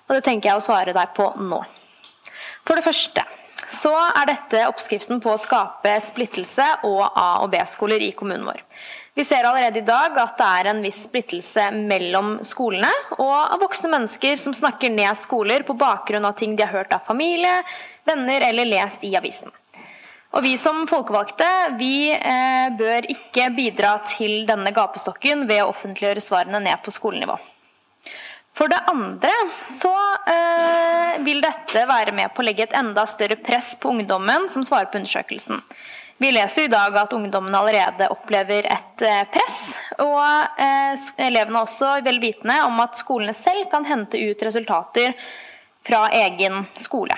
Og 0.08 0.16
det 0.16 0.24
tenker 0.26 0.50
jeg 0.50 0.60
å 0.60 0.64
svare 0.64 0.94
deg 0.96 1.12
på 1.16 1.28
nå. 1.44 1.60
For 2.66 2.76
det 2.76 2.86
første 2.86 3.24
så 3.68 3.92
er 3.92 4.30
dette 4.30 4.62
oppskriften 4.70 5.20
på 5.20 5.34
å 5.34 5.40
skape 5.40 5.92
splittelse 6.00 6.64
og 6.88 7.02
A- 7.04 7.42
og 7.42 7.50
B-skoler 7.52 8.00
i 8.00 8.14
kommunen 8.16 8.46
vår. 8.48 8.62
Vi 9.18 9.26
ser 9.26 9.44
allerede 9.44 9.82
i 9.82 9.86
dag 9.86 10.16
at 10.22 10.36
det 10.38 10.48
er 10.60 10.70
en 10.70 10.80
viss 10.84 11.02
splittelse 11.04 11.66
mellom 11.74 12.38
skolene 12.46 12.90
og 13.18 13.34
av 13.34 13.58
voksne 13.60 13.90
mennesker 13.92 14.38
som 14.40 14.54
snakker 14.56 14.94
ned 14.94 15.18
skoler 15.20 15.66
på 15.68 15.76
bakgrunn 15.76 16.24
av 16.28 16.36
ting 16.38 16.54
de 16.56 16.64
har 16.64 16.72
hørt 16.72 16.94
av 16.96 17.04
familie, 17.08 17.58
venner 18.08 18.46
eller 18.48 18.70
lest 18.70 19.04
i 19.04 19.12
avisen. 19.18 19.52
Og 20.36 20.44
Vi 20.44 20.54
som 20.60 20.84
folkevalgte 20.88 21.48
vi 21.80 22.10
eh, 22.12 22.68
bør 22.78 23.08
ikke 23.10 23.48
bidra 23.56 23.94
til 24.06 24.44
denne 24.48 24.72
gapestokken 24.76 25.46
ved 25.48 25.64
å 25.64 25.70
offentliggjøre 25.72 26.24
svarene 26.24 26.60
ned 26.62 26.84
på 26.84 26.92
skolenivå. 26.94 27.38
For 28.58 28.66
det 28.66 28.80
andre 28.90 29.30
så 29.70 29.92
eh, 30.26 31.20
vil 31.22 31.38
dette 31.44 31.84
være 31.86 32.10
med 32.16 32.32
på 32.34 32.42
å 32.42 32.46
legge 32.48 32.64
et 32.66 32.74
enda 32.74 33.04
større 33.06 33.36
press 33.38 33.76
på 33.78 33.92
ungdommen 33.92 34.48
som 34.50 34.64
svarer 34.66 34.90
på 34.90 34.98
undersøkelsen. 34.98 35.62
Vi 36.18 36.32
leser 36.34 36.66
i 36.66 36.72
dag 36.72 36.96
at 36.98 37.14
ungdommen 37.14 37.54
allerede 37.54 38.08
opplever 38.10 38.66
et 38.66 39.06
eh, 39.06 39.22
press. 39.30 39.60
Og 40.02 40.18
eh, 40.58 41.06
elevene 41.28 41.62
er 41.62 41.68
også 41.68 41.92
vel 42.02 42.18
vitende 42.18 42.58
om 42.66 42.82
at 42.82 42.98
skolene 42.98 43.36
selv 43.38 43.70
kan 43.70 43.86
hente 43.86 44.18
ut 44.18 44.42
resultater 44.42 45.14
fra 45.86 46.08
egen 46.24 46.64
skole. 46.82 47.14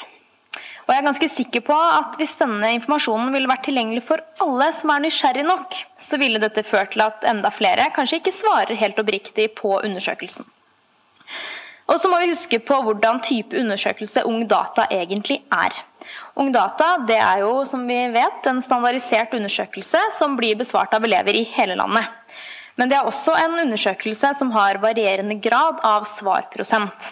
Og 0.85 0.93
jeg 0.93 1.01
er 1.01 1.07
ganske 1.07 1.33
sikker 1.33 1.63
på 1.65 1.75
at 1.81 2.17
Hvis 2.19 2.37
denne 2.37 2.75
informasjonen 2.75 3.33
ville 3.33 3.49
vært 3.49 3.65
tilgjengelig 3.69 4.05
for 4.11 4.21
alle 4.45 4.73
som 4.77 4.93
er 4.93 5.07
nysgjerrig 5.07 5.49
nok, 5.49 5.81
så 5.97 6.21
ville 6.21 6.43
dette 6.43 6.67
ført 6.69 6.93
til 6.93 7.09
at 7.09 7.25
enda 7.31 7.49
flere 7.55 7.89
kanskje 7.97 8.21
ikke 8.21 8.41
svarer 8.43 8.77
helt 8.77 9.01
oppriktig 9.01 9.55
på 9.57 9.79
undersøkelsen. 9.81 10.45
Og 11.91 11.99
så 11.99 12.11
må 12.11 12.21
vi 12.23 12.31
huske 12.31 12.61
på 12.63 12.77
hvordan 12.87 13.19
type 13.27 13.57
undersøkelse 13.59 14.23
Ung 14.29 14.45
Data 14.49 14.87
egentlig 14.95 15.41
er. 15.51 15.75
Ung 16.39 16.53
Data 16.55 16.93
det 17.07 17.19
er 17.19 17.43
jo, 17.43 17.65
som 17.67 17.83
vi 17.89 17.99
vet, 18.15 18.47
en 18.47 18.63
standardisert 18.63 19.35
undersøkelse 19.35 20.03
som 20.19 20.37
blir 20.39 20.59
besvart 20.61 20.95
av 20.95 21.05
elever 21.07 21.41
i 21.41 21.47
hele 21.57 21.75
landet. 21.81 22.07
Men 22.79 22.89
det 22.89 22.97
er 22.97 23.09
også 23.09 23.35
en 23.37 23.59
undersøkelse 23.67 24.31
som 24.39 24.53
har 24.55 24.79
varierende 24.81 25.37
grad 25.43 25.83
av 25.85 26.07
svarprosent. 26.09 27.11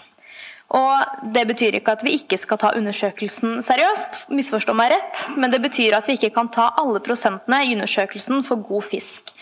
Og 0.77 1.33
Det 1.35 1.47
betyr 1.49 1.79
ikke 1.79 1.95
at 1.97 2.05
vi 2.05 2.15
ikke 2.19 2.37
skal 2.37 2.61
ta 2.61 2.71
undersøkelsen 2.77 3.63
seriøst, 3.65 4.21
misforstå 4.29 4.75
meg 4.77 4.93
rett, 4.93 5.23
men 5.41 5.51
det 5.51 5.63
betyr 5.65 5.97
at 5.97 6.09
vi 6.09 6.19
ikke 6.19 6.35
kan 6.37 6.53
ta 6.53 6.69
alle 6.77 7.01
prosentene 7.01 7.63
i 7.65 7.73
undersøkelsen 7.77 8.45
for 8.45 8.61
god 8.69 8.85
fisk. 8.91 9.33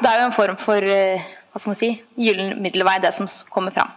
Det 0.00 0.10
er 0.10 0.22
jo 0.22 0.30
en 0.30 0.36
form 0.38 0.58
for 0.62 0.78
eh, 0.78 1.26
hva 1.50 1.62
skal 1.62 1.74
man 1.74 1.80
si, 1.82 1.92
gyllen 2.14 2.54
middelvei, 2.62 3.00
det 3.02 3.14
som 3.18 3.30
kommer 3.50 3.74
fram. 3.74 3.90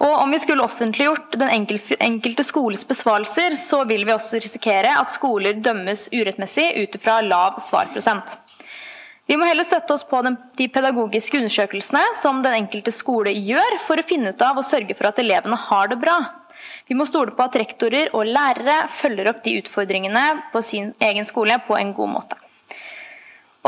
Og 0.00 0.12
Om 0.22 0.30
vi 0.32 0.38
skulle 0.40 0.64
offentliggjort 0.64 1.34
den 1.36 1.50
enkelte 1.52 2.44
skoles 2.44 2.86
besvarelser, 2.88 3.52
så 3.60 3.82
vil 3.84 4.06
vi 4.08 4.14
også 4.14 4.40
risikere 4.40 4.94
at 4.96 5.12
skoler 5.12 5.60
dømmes 5.60 6.06
urettmessig 6.14 6.70
ut 6.80 6.96
fra 7.02 7.18
lav 7.20 7.58
svarprosent. 7.60 8.38
Vi 9.28 9.36
må 9.38 9.46
heller 9.46 9.62
støtte 9.68 9.94
oss 9.94 10.02
på 10.08 10.22
de 10.58 10.66
pedagogiske 10.72 11.38
undersøkelsene 11.38 12.00
som 12.18 12.40
den 12.42 12.56
enkelte 12.64 12.90
skole 12.96 13.30
gjør, 13.36 13.76
for 13.84 14.00
å 14.00 14.06
finne 14.08 14.32
ut 14.32 14.42
av 14.42 14.58
og 14.58 14.66
sørge 14.66 14.96
for 14.96 15.10
at 15.10 15.20
elevene 15.22 15.58
har 15.68 15.92
det 15.92 16.00
bra. 16.00 16.16
Vi 16.88 16.96
må 16.98 17.04
stole 17.06 17.36
på 17.36 17.44
at 17.44 17.60
rektorer 17.60 18.10
og 18.16 18.26
lærere 18.26 18.88
følger 18.96 19.30
opp 19.30 19.44
de 19.44 19.58
utfordringene 19.60 20.24
på 20.50 20.64
sin 20.66 20.94
egen 20.98 21.28
skole 21.28 21.60
på 21.68 21.76
en 21.78 21.92
god 21.94 22.16
måte. 22.16 22.40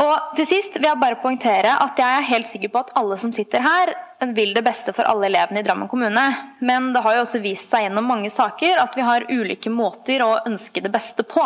Og 0.01 0.33
til 0.37 0.47
sist 0.49 0.73
vil 0.79 0.87
jeg 0.87 1.01
bare 1.01 1.19
poengtere 1.21 1.75
at 1.83 1.99
jeg 2.01 2.17
er 2.17 2.25
helt 2.31 2.49
sikker 2.49 2.71
på 2.73 2.81
at 2.81 2.93
alle 2.97 3.17
som 3.21 3.33
sitter 3.35 3.61
her, 3.61 3.93
vil 4.33 4.53
det 4.55 4.63
beste 4.65 4.93
for 4.95 5.05
alle 5.09 5.27
elevene 5.27 5.61
i 5.61 5.65
Drammen 5.65 5.89
kommune. 5.91 6.23
Men 6.63 6.93
det 6.95 7.03
har 7.05 7.17
jo 7.17 7.25
også 7.25 7.43
vist 7.43 7.69
seg 7.69 7.85
gjennom 7.85 8.07
mange 8.09 8.31
saker 8.33 8.79
at 8.81 8.95
vi 8.97 9.05
har 9.05 9.27
ulike 9.29 9.69
måter 9.69 10.23
å 10.25 10.39
ønske 10.47 10.81
det 10.81 10.93
beste 10.93 11.25
på. 11.27 11.43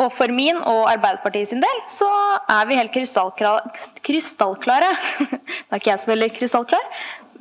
Og 0.00 0.12
for 0.14 0.32
min 0.32 0.56
og 0.62 0.86
Arbeiderpartiet 0.88 1.50
sin 1.50 1.60
del 1.60 1.80
så 1.90 2.08
er 2.48 2.68
vi 2.68 2.78
helt 2.78 2.94
krystallklare. 2.94 4.92
Det 5.26 5.74
er 5.74 5.82
ikke 5.82 5.90
jeg 5.90 6.00
som 6.00 6.08
er 6.08 6.14
veldig 6.14 6.30
krystallklar, 6.38 6.84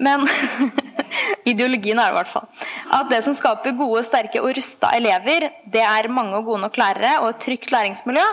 men 0.03 0.25
ideologien 1.51 1.99
er 2.01 2.09
det 2.09 2.15
i 2.15 2.17
hvert 2.17 2.33
fall. 2.33 2.47
At 2.97 3.11
det 3.13 3.21
som 3.23 3.37
skaper 3.37 3.77
gode, 3.77 4.03
sterke 4.07 4.41
og 4.41 4.51
rusta 4.57 4.91
elever, 4.97 5.51
det 5.71 5.85
er 5.85 6.11
mange 6.11 6.41
og 6.41 6.49
gode 6.49 6.65
nok 6.65 6.79
lærere 6.81 7.19
og 7.21 7.35
et 7.35 7.45
trygt 7.45 7.71
læringsmiljø 7.75 8.25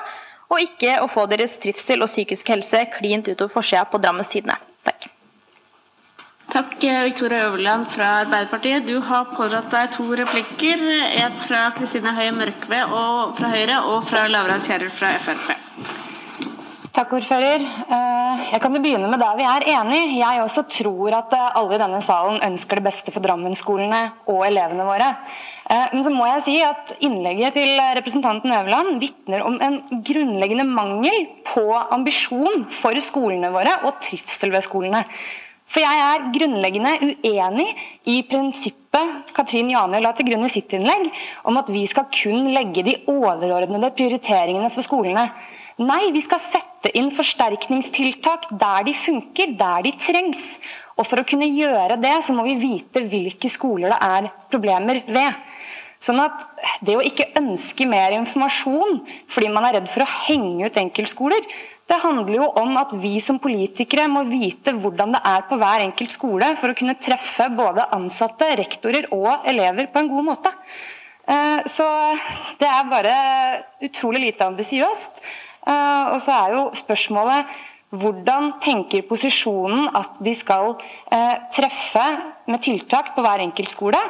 og 0.53 0.62
ikke 0.62 1.00
å 1.03 1.11
få 1.11 1.26
deres 1.31 1.57
trivsel 1.62 2.05
og 2.05 2.11
psykisk 2.11 2.55
helse 2.55 2.85
klint 2.97 3.29
utover 3.29 3.53
forsida 3.59 3.85
på 3.91 4.00
Drammens 4.03 4.31
Tidende. 4.33 4.59
Takk. 4.87 5.09
Takk, 6.53 6.76
Victoria 7.09 7.49
Øverland 7.49 7.88
fra 7.91 8.12
Arbeiderpartiet. 8.23 8.87
Du 8.87 9.00
har 9.03 9.26
pådratt 9.35 9.71
deg 9.75 9.91
to 9.97 10.07
replikker. 10.23 10.87
En 11.19 11.35
fra 11.43 11.67
Kristine 11.76 12.15
Høie 12.17 12.33
Mørkve 12.37 12.83
fra 13.37 13.50
Høyre, 13.53 13.81
og 13.91 14.07
fra 14.09 14.29
Lavrans 14.31 14.71
Kjærul 14.71 14.93
fra 14.95 15.17
Frp. 15.26 15.57
Takk, 16.97 17.11
ordfører. 17.12 17.61
Eh, 17.61 18.45
jeg 18.55 18.61
kan 18.65 18.73
jo 18.73 18.81
begynne 18.81 19.09
med 19.12 19.21
der 19.21 19.35
vi 19.37 19.45
er 19.45 19.65
enige. 19.69 20.15
Jeg 20.17 20.41
også 20.41 20.62
tror 20.65 21.12
at 21.19 21.35
eh, 21.37 21.59
alle 21.61 21.76
i 21.76 21.81
denne 21.83 21.99
salen 22.00 22.38
ønsker 22.47 22.79
det 22.79 22.87
beste 22.87 23.12
for 23.12 23.21
Drammen-skolene 23.21 23.99
og 24.33 24.47
elevene 24.47 24.87
våre. 24.88 25.11
Eh, 25.69 25.93
men 25.93 26.07
så 26.07 26.12
må 26.15 26.25
jeg 26.31 26.45
si 26.47 26.55
at 26.65 26.95
innlegget 27.05 27.59
til 27.59 27.83
representanten 27.99 28.49
Øverland 28.49 28.97
vitner 29.03 29.45
om 29.45 29.59
en 29.61 29.76
grunnleggende 30.09 30.65
mangel 30.71 31.26
på 31.45 31.67
ambisjon 31.99 32.65
for 32.79 32.97
skolene 33.05 33.53
våre 33.53 33.76
og 33.83 34.00
trivsel 34.00 34.57
ved 34.57 34.65
skolene. 34.65 35.05
For 35.69 35.85
jeg 35.85 36.00
er 36.00 36.26
grunnleggende 36.33 36.95
uenig 37.11 37.69
i 38.09 38.23
prinsippet 38.25 39.35
Katrin 39.37 39.69
Jane 39.69 40.00
la 40.00 40.15
til 40.17 40.31
grunn 40.31 40.49
i 40.49 40.53
sitt 40.57 40.73
innlegg, 40.73 41.11
om 41.45 41.61
at 41.61 41.69
vi 41.69 41.85
skal 41.91 42.09
kun 42.09 42.49
legge 42.57 42.87
de 42.88 42.97
overordnede 43.12 43.93
prioriteringene 44.00 44.73
for 44.73 44.87
skolene. 44.87 45.29
Nei, 45.76 46.09
vi 46.09 46.23
skal 46.25 46.40
sette 46.40 46.88
inn 46.97 47.11
forsterkningstiltak 47.12 48.49
der 48.56 48.87
de 48.87 48.95
funker, 48.97 49.50
der 49.61 49.83
de 49.85 49.92
trengs. 50.00 50.56
Og 50.97 51.04
for 51.04 51.21
å 51.21 51.26
kunne 51.28 51.49
gjøre 51.50 51.99
det, 52.00 52.14
så 52.25 52.33
må 52.33 52.47
vi 52.47 52.56
vite 52.62 53.02
hvilke 53.04 53.50
skoler 53.52 53.92
det 53.92 53.99
er 54.00 54.30
problemer 54.49 55.02
ved. 55.04 55.37
Sånn 56.00 56.23
at 56.23 56.47
det 56.85 56.97
å 56.97 57.04
ikke 57.04 57.28
ønske 57.40 57.85
mer 57.88 58.14
informasjon 58.16 59.02
fordi 59.33 59.52
man 59.52 59.68
er 59.68 59.78
redd 59.78 59.92
for 59.92 60.04
å 60.04 60.11
henge 60.26 60.68
ut 60.68 60.80
enkeltskoler, 60.80 61.45
det 61.87 62.00
handler 62.02 62.35
jo 62.38 62.49
om 62.59 62.76
at 62.80 62.97
vi 62.99 63.14
som 63.23 63.38
politikere 63.42 64.09
må 64.11 64.25
vite 64.26 64.73
hvordan 64.75 65.12
det 65.14 65.23
er 65.28 65.45
på 65.47 65.59
hver 65.61 65.85
enkelt 65.85 66.12
skole 66.12 66.54
for 66.59 66.73
å 66.73 66.76
kunne 66.78 66.97
treffe 66.99 67.47
både 67.52 67.90
ansatte, 67.95 68.49
rektorer 68.59 69.12
og 69.14 69.45
elever 69.47 69.92
på 69.92 70.00
en 70.00 70.11
god 70.11 70.33
måte. 70.33 70.52
Eh, 71.26 71.66
så 71.68 71.87
det 72.59 72.68
er 72.71 72.90
bare 72.90 73.18
utrolig 73.87 74.25
lite 74.25 74.49
ambisiøst. 74.49 75.23
Eh, 75.66 76.04
og 76.12 76.20
så 76.23 76.35
er 76.35 76.54
jo 76.54 76.62
spørsmålet 76.78 77.56
hvordan 77.96 78.52
tenker 78.62 79.06
posisjonen 79.08 79.88
at 79.96 80.18
de 80.23 80.35
skal 80.35 80.75
eh, 81.12 81.35
treffe 81.54 82.04
med 82.50 82.62
tiltak 82.62 83.14
på 83.14 83.25
hver 83.25 83.42
enkelt 83.44 83.73
skole, 83.73 84.00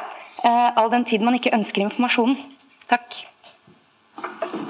eh, 0.43 0.69
all 0.77 0.91
den 0.93 1.05
tid 1.05 1.25
man 1.25 1.37
ikke 1.37 1.53
ønsker 1.55 1.85
informasjonen? 1.85 2.37
Takk. 2.89 3.23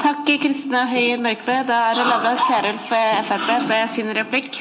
Takk, 0.01 0.27
Kristine 0.43 0.83
Høie 0.89 1.15
Mørkbø. 1.21 1.61
Da 1.67 1.77
er 1.89 1.99
det 1.99 2.07
Laura 2.07 2.33
Kierulf 2.35 2.91
Frp 3.29 3.53
med 3.69 3.87
sin 3.91 4.11
replikk. 4.15 4.59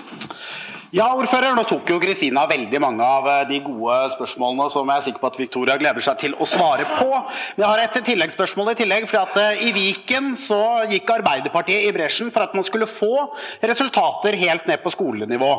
Ja, 0.95 1.09
ordfører. 1.19 1.51
Nå 1.57 1.65
tok 1.67 1.89
jo 1.91 1.97
Kristina 1.99 2.45
veldig 2.47 2.79
mange 2.79 3.03
av 3.03 3.25
eh, 3.27 3.41
de 3.49 3.57
gode 3.65 3.97
spørsmålene 4.13 4.69
som 4.71 4.87
jeg 4.87 5.01
er 5.01 5.05
sikker 5.09 5.23
på 5.23 5.29
at 5.33 5.39
Victoria 5.41 5.75
gleder 5.81 6.05
seg 6.05 6.21
til 6.21 6.37
å 6.39 6.47
svare 6.47 6.85
på. 6.93 7.09
Men 7.57 7.65
jeg 7.65 7.71
har 7.73 7.83
et 7.83 7.97
tilleggsspørsmål 8.07 8.71
i 8.71 8.77
tillegg. 8.79 9.09
for 9.11 9.19
at 9.25 9.39
eh, 9.43 9.65
I 9.67 9.73
Viken 9.75 10.37
så 10.39 10.61
gikk 10.87 11.11
Arbeiderpartiet 11.11 11.89
i 11.89 11.95
bresjen 11.97 12.31
for 12.31 12.47
at 12.47 12.55
man 12.55 12.67
skulle 12.67 12.87
få 12.87 13.27
resultater 13.67 14.39
helt 14.39 14.69
ned 14.71 14.85
på 14.85 14.93
skolenivå. 14.95 15.53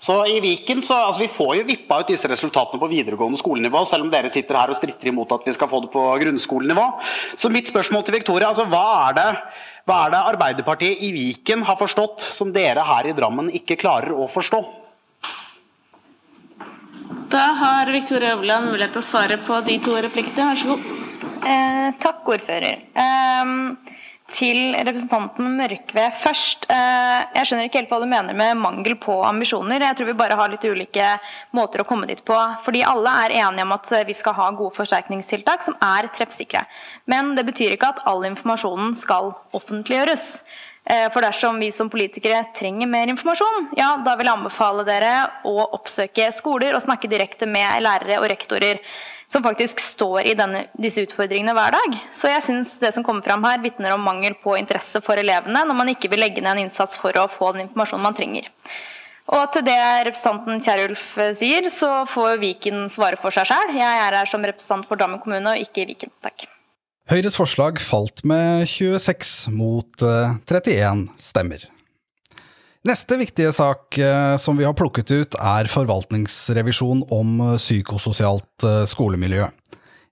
Så 0.00 0.16
i 0.32 0.38
Viken 0.40 0.80
så, 0.80 1.02
altså 1.10 1.26
Vi 1.26 1.28
får 1.34 1.58
jo 1.58 1.66
vippa 1.68 2.00
ut 2.00 2.14
disse 2.14 2.30
resultatene 2.32 2.80
på 2.80 2.88
videregående 2.88 3.40
skolenivå, 3.40 3.84
selv 3.84 4.08
om 4.08 4.14
dere 4.14 4.32
sitter 4.32 4.62
her 4.62 4.72
og 4.72 4.80
stritter 4.80 5.12
imot 5.12 5.36
at 5.36 5.44
vi 5.44 5.58
skal 5.58 5.68
få 5.68 5.82
det 5.84 5.92
på 5.92 6.06
grunnskolenivå. 6.24 6.86
Så 7.36 7.52
mitt 7.52 7.68
spørsmål 7.68 8.08
til 8.08 8.16
Victoria, 8.16 8.48
altså 8.48 8.64
hva 8.64 8.86
er 9.10 9.20
det 9.20 9.28
hva 9.88 9.96
er 10.04 10.12
det 10.12 10.20
Arbeiderpartiet 10.32 11.02
i 11.06 11.12
Viken 11.14 11.64
har 11.68 11.78
forstått 11.80 12.26
som 12.34 12.52
dere 12.52 12.84
her 12.86 13.08
i 13.08 13.14
Drammen 13.16 13.50
ikke 13.54 13.78
klarer 13.80 14.12
å 14.12 14.28
forstå? 14.30 14.60
Da 17.30 17.44
har 17.60 17.90
Victoria 17.94 18.34
Øverland 18.34 18.72
mulighet 18.72 18.96
til 18.96 19.02
å 19.02 19.06
svare 19.06 19.38
på 19.46 19.60
de 19.66 19.78
to 19.84 19.94
replikkene. 20.02 20.50
Vær 20.50 20.58
så 20.58 20.72
god. 20.72 20.88
Eh, 21.46 21.86
takk, 22.02 22.24
ordfører. 22.26 22.82
Eh, 23.04 23.52
til 24.34 24.74
representanten 24.76 25.56
Mørkve 25.58 26.06
først. 26.22 26.66
Eh, 26.70 27.18
jeg 27.36 27.48
skjønner 27.48 27.68
ikke 27.68 27.80
helt 27.80 27.92
hva 27.92 28.00
du 28.02 28.06
mener 28.10 28.36
med 28.36 28.60
mangel 28.60 28.96
på 29.00 29.18
ambisjoner. 29.26 29.82
Jeg 29.82 29.98
tror 29.98 30.10
vi 30.10 30.16
bare 30.20 30.38
har 30.38 30.52
litt 30.52 30.64
ulike 30.64 31.12
måter 31.56 31.82
å 31.82 31.88
komme 31.88 32.08
dit 32.10 32.22
på. 32.26 32.38
Fordi 32.64 32.84
alle 32.86 33.12
er 33.26 33.36
enige 33.42 33.66
om 33.66 33.76
at 33.76 33.92
vi 34.08 34.16
skal 34.16 34.36
ha 34.38 34.48
gode 34.56 34.76
forsterkningstiltak 34.78 35.66
som 35.66 35.78
er 35.84 36.10
treffsikre. 36.16 36.64
Men 37.10 37.34
det 37.38 37.46
betyr 37.48 37.76
ikke 37.76 37.94
at 37.94 38.02
all 38.10 38.26
informasjonen 38.28 38.96
skal 38.98 39.34
offentliggjøres. 39.56 40.26
Eh, 40.90 41.06
for 41.12 41.22
dersom 41.22 41.60
vi 41.60 41.68
som 41.74 41.90
politikere 41.92 42.40
trenger 42.56 42.88
mer 42.88 43.10
informasjon, 43.12 43.70
ja, 43.78 43.92
da 44.04 44.16
vil 44.16 44.30
jeg 44.30 44.38
anbefale 44.38 44.86
dere 44.88 45.14
å 45.46 45.68
oppsøke 45.76 46.30
skoler 46.32 46.74
og 46.74 46.82
snakke 46.86 47.10
direkte 47.10 47.46
med 47.46 47.84
lærere 47.84 48.16
og 48.22 48.30
rektorer 48.32 48.80
som 49.30 49.44
faktisk 49.46 49.80
står 49.82 50.26
i 50.26 50.34
denne, 50.38 50.64
disse 50.80 51.04
utfordringene 51.06 51.54
hver 51.54 51.74
dag. 51.76 51.98
Så 52.14 52.30
jeg 52.32 52.42
syns 52.46 52.76
det 52.82 52.92
som 52.96 53.06
kommer 53.06 53.22
fram 53.26 53.44
her, 53.46 53.62
vitner 53.62 53.94
om 53.94 54.02
mangel 54.04 54.34
på 54.42 54.56
interesse 54.58 55.02
for 55.06 55.20
elevene 55.20 55.62
når 55.66 55.78
man 55.78 55.92
ikke 55.92 56.10
vil 56.10 56.24
legge 56.24 56.42
ned 56.42 56.56
en 56.56 56.64
innsats 56.66 56.98
for 56.98 57.14
å 57.18 57.28
få 57.30 57.52
den 57.54 57.68
informasjonen 57.68 58.08
man 58.08 58.18
trenger. 58.18 58.50
Og 59.30 59.44
til 59.54 59.62
det 59.62 59.78
representanten 60.08 60.62
Kjerulf 60.64 61.02
sier, 61.38 61.68
så 61.70 62.02
får 62.10 62.40
Viken 62.42 62.88
svare 62.90 63.20
for 63.22 63.34
seg 63.34 63.46
sjøl. 63.46 63.76
Jeg 63.78 64.00
er 64.06 64.16
her 64.18 64.30
som 64.30 64.42
representant 64.42 64.88
for 64.90 64.98
Drammen 64.98 65.22
kommune 65.22 65.54
og 65.54 65.62
ikke 65.62 65.86
Viken. 65.92 66.10
Takk. 66.24 66.48
Høyres 67.10 67.38
forslag 67.38 67.78
falt 67.82 68.24
med 68.26 68.66
26 68.70 69.50
mot 69.54 70.02
31 70.02 70.74
eh, 70.74 71.04
stemmer. 71.18 71.70
Neste 72.80 73.18
viktige 73.20 73.52
sak 73.52 73.98
eh, 73.98 74.36
som 74.40 74.56
vi 74.56 74.64
har 74.64 74.72
plukket 74.72 75.10
ut, 75.12 75.34
er 75.36 75.68
forvaltningsrevisjon 75.68 77.02
om 77.12 77.58
psykososialt 77.60 78.64
eh, 78.64 78.88
skolemiljø. 78.88 79.44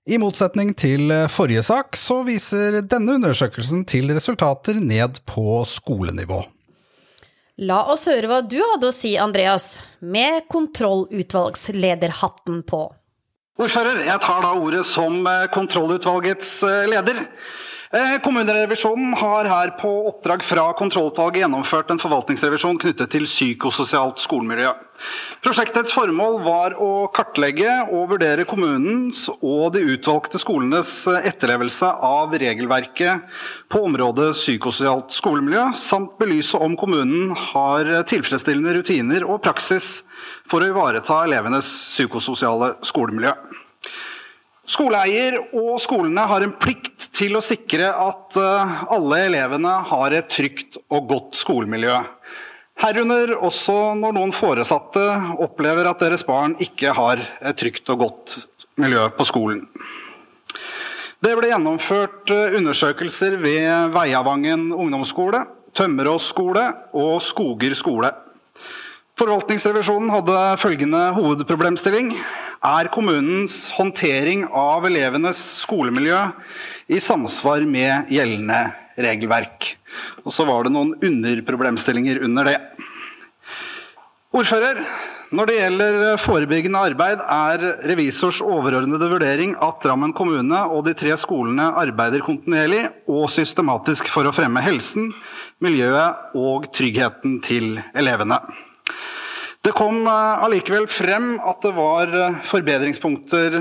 I 0.09 0.17
motsetning 0.21 0.73
til 0.77 1.09
forrige 1.29 1.63
sak, 1.65 1.97
så 1.97 2.23
viser 2.25 2.81
denne 2.85 3.13
undersøkelsen 3.17 3.85
til 3.89 4.11
resultater 4.13 4.73
ned 4.81 5.19
på 5.29 5.65
skolenivå. 5.69 6.43
La 7.65 7.83
oss 7.89 8.07
høre 8.09 8.27
hva 8.29 8.41
du 8.45 8.61
hadde 8.61 8.87
å 8.89 8.91
si, 8.93 9.17
Andreas, 9.17 9.79
med 9.99 10.41
kontrollutvalgslederhatten 10.53 12.63
på. 12.69 12.93
Ordfører, 13.59 14.05
jeg 14.07 14.19
tar 14.23 14.41
da 14.45 14.53
ordet 14.55 14.85
som 14.87 15.27
kontrollutvalgets 15.53 16.61
leder. 16.89 17.25
Eh, 17.89 18.19
kommunerevisjonen 18.21 19.15
har 19.17 19.47
her 19.49 19.71
på 19.79 19.89
oppdrag 20.11 20.43
fra 20.45 20.67
kontrollutvalget 20.77 21.41
gjennomført 21.41 21.89
en 21.89 21.97
forvaltningsrevisjon 21.97 22.77
knyttet 22.77 23.09
til 23.09 23.23
psykososialt 23.25 24.21
skolemiljø. 24.21 24.75
Prosjektets 25.41 25.95
formål 25.95 26.35
var 26.45 26.75
å 26.77 27.07
kartlegge 27.17 27.71
og 27.87 28.11
vurdere 28.11 28.45
kommunens 28.45 29.23
og 29.39 29.71
de 29.73 29.81
utvalgte 29.95 30.37
skolenes 30.37 30.91
etterlevelse 31.17 31.89
av 32.05 32.35
regelverket 32.37 33.25
på 33.73 33.81
området 33.87 34.35
psykososialt 34.37 35.15
skolemiljø, 35.15 35.71
samt 35.73 36.13
belyse 36.21 36.61
om 36.61 36.77
kommunen 36.77 37.33
har 37.55 37.89
tilfredsstillende 38.11 38.75
rutiner 38.77 39.25
og 39.25 39.41
praksis 39.47 40.03
for 40.45 40.61
å 40.61 40.69
ivareta 40.69 41.23
elevenes 41.25 41.71
psykososiale 41.95 42.75
skolemiljø. 42.85 43.33
Skoleeier 44.69 45.39
og 45.57 45.79
skolene 45.81 46.23
har 46.29 46.43
en 46.45 46.53
plikt 46.61 47.07
til 47.17 47.33
å 47.37 47.41
sikre 47.41 47.87
at 47.89 48.37
eh, 48.37 48.73
alle 48.93 49.23
elevene 49.25 49.71
har 49.89 50.13
et 50.13 50.29
trygt 50.29 50.77
og 50.93 51.07
godt 51.09 51.39
skolemiljø. 51.39 51.95
Herunder 52.79 53.33
også 53.35 53.95
når 53.97 54.13
noen 54.15 54.33
foresatte 54.35 55.01
opplever 55.41 55.89
at 55.89 56.03
deres 56.03 56.21
barn 56.27 56.53
ikke 56.61 56.93
har 56.95 57.23
et 57.41 57.57
trygt 57.59 57.89
og 57.89 58.05
godt 58.05 58.35
miljø 58.79 59.07
på 59.17 59.25
skolen. 59.27 59.65
Det 61.19 61.33
ble 61.35 61.49
gjennomført 61.49 62.29
eh, 62.31 62.59
undersøkelser 62.61 63.39
ved 63.41 63.95
Veiavangen 63.97 64.69
ungdomsskole, 64.69 65.47
Tømmerås 65.73 66.29
skole 66.29 66.67
og 66.97 67.17
Skoger 67.25 67.73
skole. 67.77 68.13
Forvaltningsrevisjonen 69.19 70.13
hadde 70.13 70.37
følgende 70.61 71.01
hovedproblemstilling. 71.17 72.13
Er 72.59 72.89
kommunens 72.91 73.69
håndtering 73.71 74.41
av 74.51 74.83
elevenes 74.83 75.39
skolemiljø 75.61 76.17
i 76.91 76.97
samsvar 76.99 77.63
med 77.63 78.11
gjeldende 78.11 78.57
regelverk? 78.99 79.77
Og 80.25 80.35
så 80.35 80.43
var 80.43 80.67
det 80.67 80.73
noen 80.75 80.91
underproblemstillinger 80.99 82.19
under 82.27 82.51
det. 82.51 82.57
Ordfører, 84.35 84.83
når 85.31 85.47
det 85.47 85.55
gjelder 85.55 86.19
forebyggende 86.19 86.83
arbeid, 86.91 87.23
er 87.23 87.63
revisors 87.87 88.43
overordnede 88.43 89.07
vurdering 89.07 89.55
at 89.63 89.79
Drammen 89.85 90.11
kommune 90.11 90.59
og 90.67 90.83
de 90.83 90.97
tre 90.99 91.15
skolene 91.21 91.71
arbeider 91.79 92.27
kontinuerlig 92.27 92.89
og 93.07 93.29
systematisk 93.31 94.11
for 94.11 94.27
å 94.27 94.35
fremme 94.35 94.59
helsen, 94.67 95.13
miljøet 95.63 96.35
og 96.35 96.67
tryggheten 96.75 97.39
til 97.45 97.77
elevene. 97.95 98.43
Det 99.61 99.73
kom 99.75 100.05
eh, 100.07 100.43
allikevel 100.45 100.87
frem 100.87 101.33
at 101.43 101.65
det 101.65 101.73
var 101.75 102.13
eh, 102.15 102.37
forbedringspunkter 102.47 103.57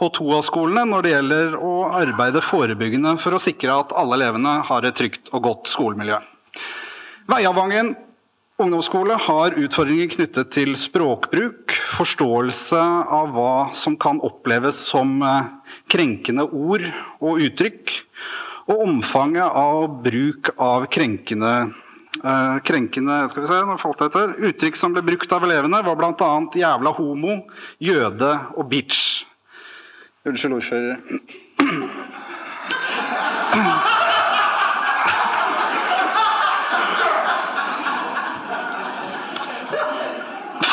på 0.00 0.08
to 0.16 0.30
av 0.32 0.46
skolene 0.46 0.86
når 0.88 1.04
det 1.04 1.12
gjelder 1.12 1.58
å 1.60 1.72
arbeide 1.98 2.40
forebyggende 2.44 3.12
for 3.20 3.36
å 3.36 3.42
sikre 3.42 3.76
at 3.82 3.92
alle 3.92 4.16
elevene 4.16 4.56
har 4.64 4.88
et 4.88 4.96
trygt 4.96 5.28
og 5.36 5.44
godt 5.44 5.68
skolemiljø. 5.68 6.16
Veiavangen 7.28 7.92
ungdomsskole 8.60 9.18
har 9.20 9.58
utfordringer 9.60 10.08
knyttet 10.14 10.52
til 10.56 10.74
språkbruk, 10.80 11.76
forståelse 11.92 12.80
av 13.12 13.36
hva 13.36 13.54
som 13.76 13.98
kan 14.00 14.24
oppleves 14.24 14.80
som 14.88 15.18
eh, 15.20 15.52
krenkende 15.92 16.48
ord 16.48 16.88
og 17.20 17.44
uttrykk, 17.50 17.98
og 18.72 18.80
omfanget 18.88 19.44
av 19.44 19.90
bruk 20.06 20.54
av 20.56 20.88
krenkende 20.88 21.74
Uh, 22.22 22.60
krenkende 22.62 23.28
skal 23.30 23.42
vi 23.42 23.48
se, 23.50 23.60
nå 23.66 23.74
falt 23.82 24.02
jeg 24.04 24.12
etter. 24.12 24.34
Uttrykk 24.50 24.78
som 24.78 24.94
ble 24.94 25.02
brukt 25.04 25.32
av 25.34 25.46
elevene, 25.46 25.82
var 25.82 25.98
bl.a. 25.98 26.30
'jævla 26.54 26.94
homo', 26.94 27.42
'jøde' 27.82 28.36
og 28.54 28.68
'bitch'. 28.70 29.24
Unnskyld, 30.24 30.54
ordfører. 30.56 30.96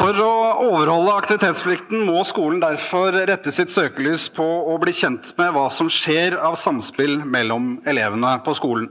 For 0.02 0.18
å 0.18 0.30
overholde 0.66 1.12
aktivitetsplikten 1.14 2.08
må 2.08 2.24
skolen 2.26 2.62
derfor 2.64 3.14
rette 3.30 3.52
sitt 3.54 3.70
søkelys 3.70 4.30
på 4.34 4.46
å 4.46 4.78
bli 4.82 4.94
kjent 4.98 5.30
med 5.38 5.52
hva 5.54 5.68
som 5.74 5.92
skjer 5.94 6.40
av 6.42 6.56
samspill 6.58 7.20
mellom 7.22 7.76
elevene 7.86 8.32
på 8.46 8.56
skolen. 8.58 8.90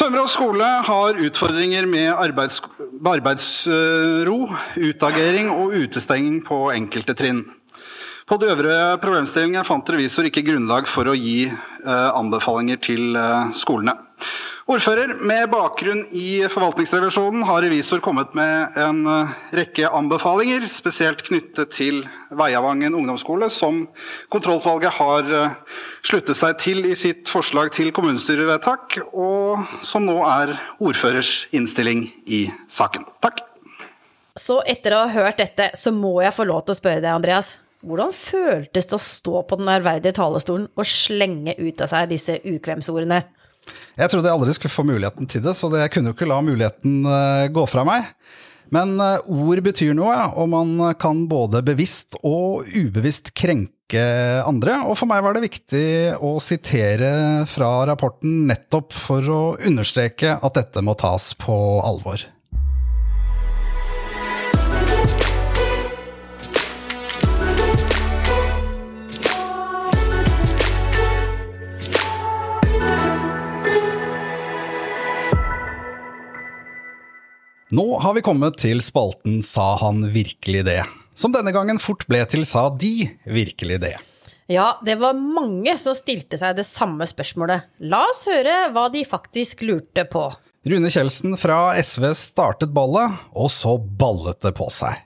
Tømmerås 0.00 0.32
skole 0.38 0.66
har 0.86 1.18
utfordringer 1.20 1.84
med 1.90 2.08
arbeids, 2.14 2.62
arbeidsro, 3.06 4.38
utagering 4.80 5.50
og 5.52 5.74
utestenging 5.76 6.40
på 6.46 6.64
enkelte 6.72 7.14
trinn. 7.18 7.42
På 8.28 8.38
de 8.40 8.48
øvrige 8.48 8.96
problemstillingene 9.02 9.66
fant 9.68 9.90
revisor 9.92 10.24
ikke 10.28 10.44
grunnlag 10.46 10.88
for 10.88 11.10
å 11.10 11.16
gi 11.18 11.50
eh, 11.50 12.10
anbefalinger 12.16 12.80
til 12.80 13.18
eh, 13.18 13.50
skolene. 13.58 13.98
Ordfører, 14.70 15.16
med 15.18 15.48
bakgrunn 15.50 16.04
i 16.14 16.44
forvaltningsrevisjonen 16.46 17.42
har 17.48 17.64
revisor 17.64 17.98
kommet 18.04 18.30
med 18.38 18.76
en 18.78 19.00
eh, 19.10 19.32
rekke 19.58 19.88
anbefalinger, 19.90 20.68
spesielt 20.70 21.24
knyttet 21.26 21.72
til 21.74 22.04
Veiavangen 22.30 22.94
ungdomsskole, 22.94 23.48
som 23.50 23.88
kontrollutvalget 24.30 24.94
har 25.00 25.32
eh, 25.34 25.56
sluttet 26.06 26.38
seg 26.38 26.60
til 26.62 26.86
i 26.86 26.94
sitt 26.98 27.26
forslag 27.32 27.72
til 27.74 27.90
kommunestyrevedtak, 27.96 29.00
og 29.10 29.66
som 29.82 30.06
nå 30.06 30.20
er 30.30 30.54
ordførers 30.78 31.48
innstilling 31.50 32.06
i 32.30 32.46
saken. 32.70 33.08
Takk. 33.24 33.42
Så 34.38 34.62
etter 34.62 34.94
å 34.94 35.02
ha 35.02 35.12
hørt 35.26 35.42
dette, 35.42 35.72
så 35.74 35.90
må 35.92 36.20
jeg 36.22 36.38
få 36.38 36.46
lov 36.48 36.62
til 36.64 36.76
å 36.76 36.78
spørre 36.78 37.02
deg, 37.02 37.10
Andreas. 37.10 37.56
Hvordan 37.82 38.14
føltes 38.14 38.86
det 38.86 38.94
å 38.94 39.02
stå 39.02 39.42
på 39.42 39.58
den 39.58 39.74
ærverdige 39.74 40.14
talerstolen 40.14 40.70
og 40.70 40.86
slenge 40.86 41.58
ut 41.58 41.82
av 41.82 41.90
seg 41.90 42.12
disse 42.14 42.38
ukvemsordene? 42.46 43.24
Jeg 43.98 44.12
trodde 44.12 44.30
jeg 44.30 44.38
aldri 44.38 44.54
skulle 44.56 44.74
få 44.74 44.86
muligheten 44.88 45.28
til 45.30 45.44
det, 45.44 45.54
så 45.58 45.70
jeg 45.76 45.92
kunne 45.92 46.12
jo 46.12 46.16
ikke 46.16 46.30
la 46.30 46.40
muligheten 46.44 47.04
eh, 47.04 47.50
gå 47.52 47.66
fra 47.70 47.84
meg. 47.88 48.08
Men 48.72 48.96
eh, 49.02 49.28
ord 49.28 49.62
betyr 49.64 49.94
noe, 49.96 50.16
og 50.32 50.50
man 50.52 50.74
kan 51.00 51.26
både 51.30 51.64
bevisst 51.66 52.16
og 52.22 52.68
ubevisst 52.72 53.34
krenke 53.38 54.02
andre. 54.48 54.78
Og 54.88 54.96
for 54.96 55.10
meg 55.10 55.24
var 55.24 55.36
det 55.36 55.44
viktig 55.44 55.86
å 56.24 56.38
sitere 56.40 57.12
fra 57.50 57.74
rapporten 57.90 58.46
nettopp 58.48 58.96
for 58.96 59.28
å 59.28 59.42
understreke 59.60 60.38
at 60.40 60.60
dette 60.60 60.84
må 60.84 60.96
tas 60.98 61.32
på 61.36 61.56
alvor. 61.84 62.24
Nå 77.72 77.98
har 77.98 78.12
vi 78.12 78.20
kommet 78.20 78.58
til 78.60 78.82
spalten 78.84 79.38
Sa 79.40 79.78
han 79.80 80.02
virkelig 80.12 80.60
det? 80.66 80.82
Som 81.16 81.32
denne 81.32 81.54
gangen 81.56 81.78
fort 81.80 82.02
ble 82.04 82.18
til 82.28 82.42
Sa 82.44 82.66
de 82.68 83.06
virkelig 83.24 83.78
det? 83.80 83.94
Ja, 84.52 84.74
det 84.84 84.98
var 85.00 85.16
mange 85.16 85.72
som 85.80 85.96
stilte 85.96 86.36
seg 86.36 86.58
det 86.58 86.66
samme 86.68 87.06
spørsmålet. 87.08 87.70
La 87.88 88.02
oss 88.10 88.26
høre 88.28 88.56
hva 88.74 88.90
de 88.92 89.06
faktisk 89.08 89.62
lurte 89.64 90.04
på. 90.04 90.26
Rune 90.68 90.90
Kjeldsen 90.92 91.38
fra 91.40 91.72
SV 91.80 92.10
startet 92.18 92.74
ballet, 92.76 93.16
og 93.32 93.48
så 93.54 93.78
ballet 93.80 94.42
det 94.44 94.52
på 94.58 94.68
seg. 94.68 94.98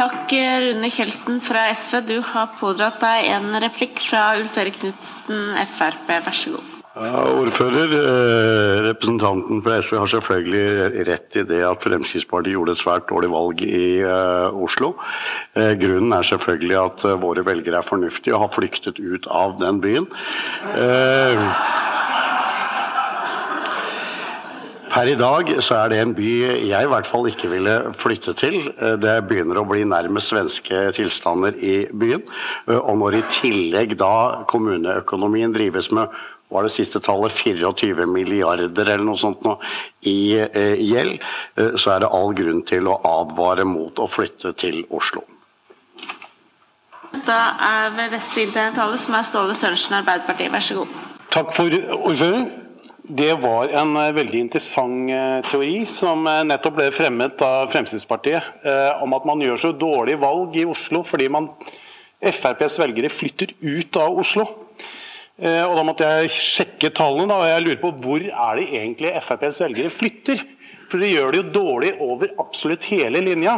Takk, 0.00 0.32
Rune 0.64 0.88
Kjeldsen 0.92 1.42
fra 1.44 1.66
SV. 1.76 1.98
Du 2.14 2.16
har 2.32 2.56
pådratt 2.56 2.96
deg 3.04 3.28
en 3.34 3.52
replikk 3.60 4.00
fra 4.06 4.30
Ulf 4.40 4.56
Erik 4.62 4.80
Knutsen, 4.80 5.52
Frp. 5.76 6.08
Vær 6.08 6.32
så 6.32 6.56
god. 6.56 6.75
Ja, 6.96 7.26
ordfører, 7.28 7.90
eh, 7.92 8.78
representanten 8.86 9.58
fra 9.60 9.82
SV 9.84 9.98
har 10.00 10.08
selvfølgelig 10.08 11.04
rett 11.04 11.36
i 11.36 11.42
det 11.44 11.58
at 11.68 11.82
Fremskrittspartiet 11.84 12.54
gjorde 12.56 12.72
et 12.72 12.80
svært 12.80 13.04
dårlig 13.10 13.28
valg 13.34 13.60
i 13.60 14.00
uh, 14.00 14.48
Oslo. 14.64 14.94
Uh, 15.52 15.74
grunnen 15.76 16.14
er 16.16 16.24
selvfølgelig 16.24 16.78
at 16.80 17.04
våre 17.20 17.44
velgere 17.44 17.82
er 17.82 17.84
fornuftige 17.84 18.32
og 18.32 18.46
har 18.46 18.54
flyktet 18.54 18.96
ut 18.96 19.28
av 19.28 19.58
den 19.60 19.82
byen. 19.84 20.08
Per 24.96 25.10
i 25.12 25.18
dag 25.20 25.50
så 25.60 25.76
er 25.82 25.92
det 25.92 25.98
en 26.00 26.14
by 26.16 26.30
jeg 26.64 26.86
i 26.86 26.88
hvert 26.88 27.10
fall 27.10 27.28
ikke 27.28 27.50
ville 27.52 27.74
flytte 28.00 28.32
til. 28.38 28.56
Det 29.02 29.16
begynner 29.28 29.60
å 29.60 29.66
bli 29.68 29.82
nærmest 29.84 30.32
svenske 30.32 30.86
tilstander 30.96 31.58
i 31.60 31.82
byen. 31.92 32.24
Og 32.72 32.94
når 33.02 33.18
i 33.18 33.26
tillegg 33.28 33.92
da 34.00 34.46
kommuneøkonomien 34.48 35.52
drives 35.52 35.90
med 35.92 36.08
var 36.48 36.66
det 36.66 36.72
siste 36.74 37.00
tallet 37.02 37.34
24 37.34 38.06
milliarder 38.06 38.86
eller 38.86 39.04
noe 39.04 39.18
sånt 39.18 39.42
nå, 39.46 39.56
i 40.06 40.36
eh, 40.38 40.76
gjeld, 40.78 41.18
eh, 41.58 41.72
så 41.74 41.96
er 41.96 42.04
det 42.04 42.12
all 42.14 42.34
grunn 42.38 42.62
til 42.68 42.90
å 42.90 42.98
advare 43.06 43.66
mot 43.66 43.98
å 43.98 44.06
flytte 44.10 44.54
til 44.58 44.84
Oslo. 44.94 45.24
Da 47.26 47.40
er 47.64 47.96
vel 47.96 48.12
neste 48.12 48.44
internettallet 48.44 49.00
som 49.00 49.16
er 49.16 49.26
Ståle 49.26 49.56
Sørensen, 49.56 49.96
Arbeiderpartiet. 49.98 50.52
Vær 50.52 50.62
så 50.62 50.78
god. 50.82 50.94
Takk 51.34 51.50
for 51.54 51.72
ordfører. 51.96 52.46
Det 53.06 53.32
var 53.42 53.72
en 53.82 53.96
eh, 53.98 54.12
veldig 54.14 54.44
interessant 54.46 55.10
teori 55.50 55.80
som 55.90 56.26
nettopp 56.26 56.78
ble 56.78 56.86
fremmet 56.94 57.42
av 57.46 57.72
Fremskrittspartiet, 57.74 58.54
om 59.02 59.18
at 59.18 59.26
man 59.26 59.42
gjør 59.42 59.60
så 59.62 59.72
dårlige 59.74 60.22
valg 60.22 60.54
i 60.58 60.66
Oslo 60.68 61.02
fordi 61.06 61.28
man 61.32 61.50
FrPs 62.22 62.78
velgere 62.80 63.10
flytter 63.12 63.52
ut 63.60 63.98
av 64.00 64.18
Oslo. 64.22 64.46
Eh, 65.36 65.62
og 65.66 65.76
Da 65.76 65.84
måtte 65.84 66.08
jeg 66.08 66.32
sjekke 66.32 66.92
tallene, 66.96 67.28
da, 67.28 67.40
og 67.42 67.50
jeg 67.50 67.64
lurer 67.64 67.80
på 67.82 67.94
hvor 68.04 68.22
er 68.24 68.60
det 68.60 68.68
egentlig 68.72 69.12
FrPs 69.20 69.60
velgere 69.66 69.92
flytter? 69.92 70.44
For 70.86 71.02
de 71.02 71.10
gjør 71.10 71.34
det 71.34 71.40
jo 71.40 71.52
dårlig 71.56 71.90
over 72.00 72.30
absolutt 72.40 72.86
hele 72.88 73.20
linja. 73.26 73.56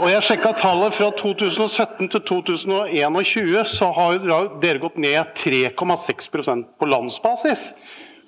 Og 0.00 0.06
jeg 0.08 0.24
sjekka 0.24 0.52
tallet 0.56 0.94
fra 0.96 1.08
2017 1.16 2.08
til 2.12 2.22
2021, 2.28 3.64
så 3.68 3.90
har 3.96 4.20
dere 4.60 4.80
gått 4.80 5.00
ned 5.00 5.32
3,6% 5.40 6.68
på 6.78 6.88
landsbasis. 6.88 7.70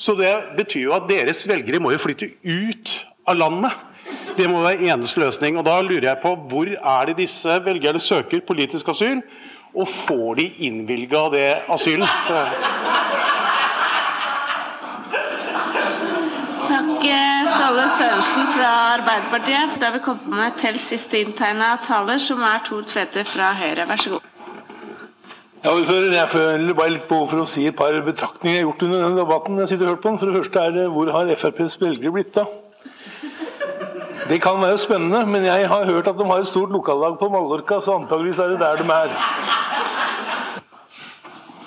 Så 0.01 0.17
det 0.19 0.33
betyr 0.57 0.89
jo 0.89 0.97
at 0.97 1.09
deres 1.09 1.45
velgere 1.49 1.81
må 1.81 1.93
jo 1.93 2.01
flytte 2.03 2.33
ut 2.43 2.95
av 3.29 3.39
landet. 3.39 3.77
Det 4.37 4.49
må 4.51 4.65
være 4.65 4.89
eneste 4.89 5.21
løsning. 5.21 5.61
Og 5.61 5.69
da 5.69 5.79
lurer 5.85 6.09
jeg 6.09 6.23
på 6.25 6.35
hvor 6.51 6.73
er 6.73 7.09
det 7.09 7.21
disse 7.21 7.61
velgerne 7.65 8.01
søker 8.01 8.43
politisk 8.49 8.89
asyl? 8.93 9.21
Og 9.75 9.89
får 9.89 10.35
de 10.37 10.47
innvilga 10.67 11.29
det 11.33 11.47
asylen? 11.73 12.09
Takk, 16.69 17.05
eh, 17.09 17.47
Ståle 17.49 17.87
Sørensen 17.97 18.51
fra 18.53 18.73
Arbeiderpartiet. 18.99 19.79
Da 19.81 19.87
har 19.87 19.93
vi 19.97 20.05
kommet 20.05 20.27
med 20.29 20.59
til 20.61 20.79
siste 20.79 21.23
inntegna 21.25 21.77
taler, 21.87 22.19
som 22.19 22.43
er 22.43 22.61
Tor 22.67 22.83
Tvedte 22.83 23.25
fra 23.25 23.55
Høyre. 23.55 23.89
Vær 23.89 23.97
så 23.97 24.11
god. 24.11 24.29
Ja, 25.65 25.71
ordfører, 25.71 26.13
Jeg 26.13 26.29
føler 26.29 26.75
bare 26.75 26.91
litt 26.91 27.09
behov 27.09 27.29
for 27.31 27.39
å 27.39 27.47
si 27.47 27.67
et 27.67 27.77
par 27.77 27.93
betraktninger 27.93 28.57
jeg 28.59 28.65
har 28.65 28.73
gjort 28.73 28.83
under 28.83 29.03
denne 29.03 29.21
debatten. 29.21 29.59
jeg 29.59 29.69
sitter 29.69 29.87
og 29.87 29.95
hørt 29.95 30.03
på 30.03 30.09
den. 30.09 30.19
For 30.19 30.27
det 30.27 30.35
første 30.35 30.61
er 30.61 30.71
det 30.71 30.91
hvor 30.91 31.13
har 31.13 31.35
FrPs 31.37 31.81
velgere 31.81 32.13
blitt 32.13 32.37
av? 32.37 32.62
Det 34.33 34.39
kan 34.41 34.63
være 34.63 34.79
spennende, 34.81 35.27
men 35.29 35.45
jeg 35.45 35.67
har 35.69 35.85
hørt 35.85 36.07
at 36.09 36.17
de 36.17 36.25
har 36.25 36.41
et 36.41 36.49
stort 36.49 36.71
lokallag 36.73 37.19
på 37.21 37.29
Mallorca, 37.29 37.83
så 37.85 37.99
antageligvis 38.01 38.39
er 38.41 38.55
det 38.55 38.61
der 38.63 38.81
de 38.81 38.87
er. 38.95 39.13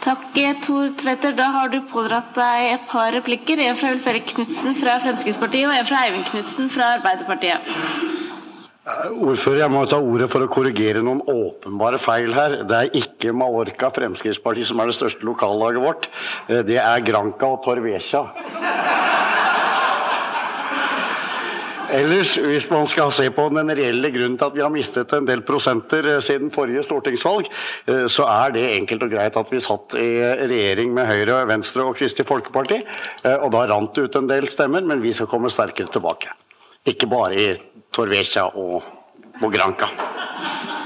Takk, 0.06 0.26
eh, 0.38 0.56
Tor 0.66 0.90
Tveter. 0.98 1.36
Da 1.38 1.52
har 1.54 1.70
du 1.70 1.78
pådratt 1.92 2.34
deg 2.34 2.72
et 2.72 2.88
par 2.90 3.14
replikker. 3.14 3.62
En 3.62 3.78
fra 3.78 3.94
Ulf 3.94 4.08
Erik 4.10 4.34
Knutsen 4.34 4.74
fra 4.82 4.98
Fremskrittspartiet 5.04 5.70
og 5.70 5.78
en 5.78 5.88
fra 5.90 6.02
Eivind 6.08 6.26
Knutsen 6.32 6.70
fra 6.74 6.92
Arbeiderpartiet. 6.98 7.62
Ordfører, 9.14 9.64
jeg 9.64 9.74
må 9.74 9.86
ta 9.90 9.98
ordet 9.98 10.30
for 10.30 10.46
å 10.46 10.50
korrigere 10.50 11.02
noen 11.06 11.22
åpenbare 11.26 12.02
feil 12.02 12.34
her. 12.34 12.60
Det 12.70 12.82
er 12.82 12.98
ikke 13.02 13.34
Mallorca 13.34 13.90
Fremskrittsparti 13.94 14.66
som 14.66 14.82
er 14.82 14.90
det 14.90 14.98
største 14.98 15.26
lokallaget 15.26 15.86
vårt. 15.86 16.10
Eh, 16.50 16.62
Det 16.66 16.78
er 16.82 17.06
Granca 17.06 17.46
og 17.46 17.62
Torvecia. 17.66 18.26
Ellers, 21.96 22.34
hvis 22.42 22.66
man 22.72 22.88
skal 22.92 23.12
se 23.16 23.30
på 23.32 23.46
den 23.56 23.72
reelle 23.78 24.10
grunnen 24.12 24.36
til 24.40 24.50
at 24.50 24.56
vi 24.58 24.64
har 24.64 24.74
mistet 24.74 25.14
en 25.16 25.28
del 25.28 25.44
prosenter 25.48 26.08
eh, 26.16 26.22
siden 26.24 26.52
forrige 26.52 26.84
stortingsvalg, 26.84 27.48
eh, 27.92 28.06
så 28.12 28.26
er 28.28 28.56
det 28.56 28.66
enkelt 28.74 29.06
og 29.06 29.14
greit 29.14 29.38
at 29.40 29.54
vi 29.54 29.62
satt 29.64 29.96
i 30.02 30.10
regjering 30.50 30.92
med 30.96 31.08
Høyre, 31.08 31.44
Venstre 31.48 31.86
og 31.88 31.96
Kristelig 32.00 32.28
Folkeparti. 32.28 32.82
eh, 33.24 33.38
Og 33.38 33.54
da 33.56 33.64
rant 33.72 33.96
det 33.96 34.10
ut 34.10 34.20
en 34.20 34.28
del 34.32 34.50
stemmer, 34.52 34.84
men 34.84 35.04
vi 35.04 35.14
skal 35.16 35.30
komme 35.32 35.52
sterkere 35.54 35.92
tilbake. 35.94 36.34
Ikke 36.86 37.08
bare 37.10 37.40
i 37.40 37.48
Torvesja 37.96 38.50
og, 38.60 38.84
og 39.42 39.48
Granca. 39.54 39.90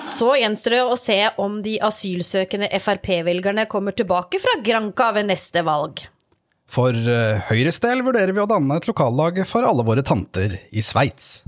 Så 0.10 0.34
gjenstår 0.39 0.78
det 0.78 0.86
å 0.86 0.95
se 0.98 1.17
om 1.41 1.60
de 1.65 1.76
asylsøkende 1.86 2.69
Frp-velgerne 2.82 3.65
kommer 3.69 3.98
tilbake 3.98 4.41
fra 4.41 4.56
Granca 4.65 5.12
ved 5.17 5.30
neste 5.30 5.65
valg. 5.65 6.06
For 6.69 6.93
eh, 6.93 7.39
Høyres 7.49 7.82
del 7.82 8.03
vurderer 8.05 8.36
vi 8.36 8.43
å 8.43 8.49
danne 8.49 8.77
et 8.77 8.86
lokallag 8.89 9.41
for 9.49 9.65
alle 9.65 9.86
våre 9.86 10.05
tanter 10.05 10.53
i 10.69 10.84
Sveits. 10.86 11.41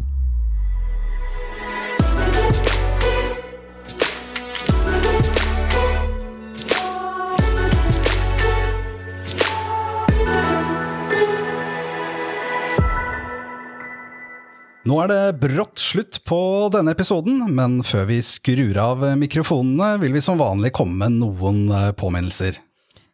Nå 14.81 14.97
er 15.03 15.11
det 15.11 15.19
brått 15.39 15.77
slutt 15.79 16.17
på 16.25 16.41
denne 16.73 16.95
episoden, 16.95 17.45
men 17.53 17.77
før 17.85 18.09
vi 18.09 18.17
skrur 18.25 18.81
av 18.81 19.05
mikrofonene, 19.21 19.93
vil 20.01 20.17
vi 20.17 20.25
som 20.25 20.41
vanlig 20.41 20.73
komme 20.75 21.05
med 21.05 21.21
noen 21.21 21.63
eh, 21.69 21.91
påminnelser. 21.93 22.57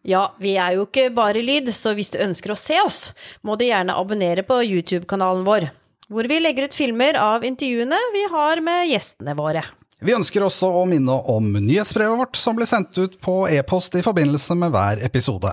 Ja, 0.07 0.21
vi 0.39 0.53
er 0.55 0.77
jo 0.77 0.85
ikke 0.85 1.09
bare 1.11 1.41
lyd, 1.43 1.67
så 1.75 1.91
hvis 1.97 2.13
du 2.13 2.21
ønsker 2.23 2.53
å 2.53 2.59
se 2.59 2.77
oss, 2.79 3.11
må 3.43 3.57
du 3.59 3.65
gjerne 3.67 3.97
abonnere 3.99 4.45
på 4.47 4.61
YouTube-kanalen 4.63 5.43
vår, 5.43 5.67
hvor 6.07 6.29
vi 6.31 6.37
legger 6.39 6.69
ut 6.69 6.77
filmer 6.77 7.19
av 7.19 7.43
intervjuene 7.43 7.99
vi 8.13 8.23
har 8.31 8.63
med 8.63 8.87
gjestene 8.87 9.35
våre. 9.35 9.65
Vi 9.99 10.15
ønsker 10.15 10.45
også 10.45 10.69
å 10.79 10.85
minne 10.87 11.11
om 11.33 11.51
nyhetsbrevet 11.57 12.21
vårt 12.21 12.39
som 12.39 12.55
ble 12.55 12.69
sendt 12.69 12.95
ut 12.95 13.19
på 13.19 13.49
e-post 13.51 13.99
i 13.99 14.05
forbindelse 14.05 14.55
med 14.55 14.71
hver 14.71 15.03
episode. 15.03 15.51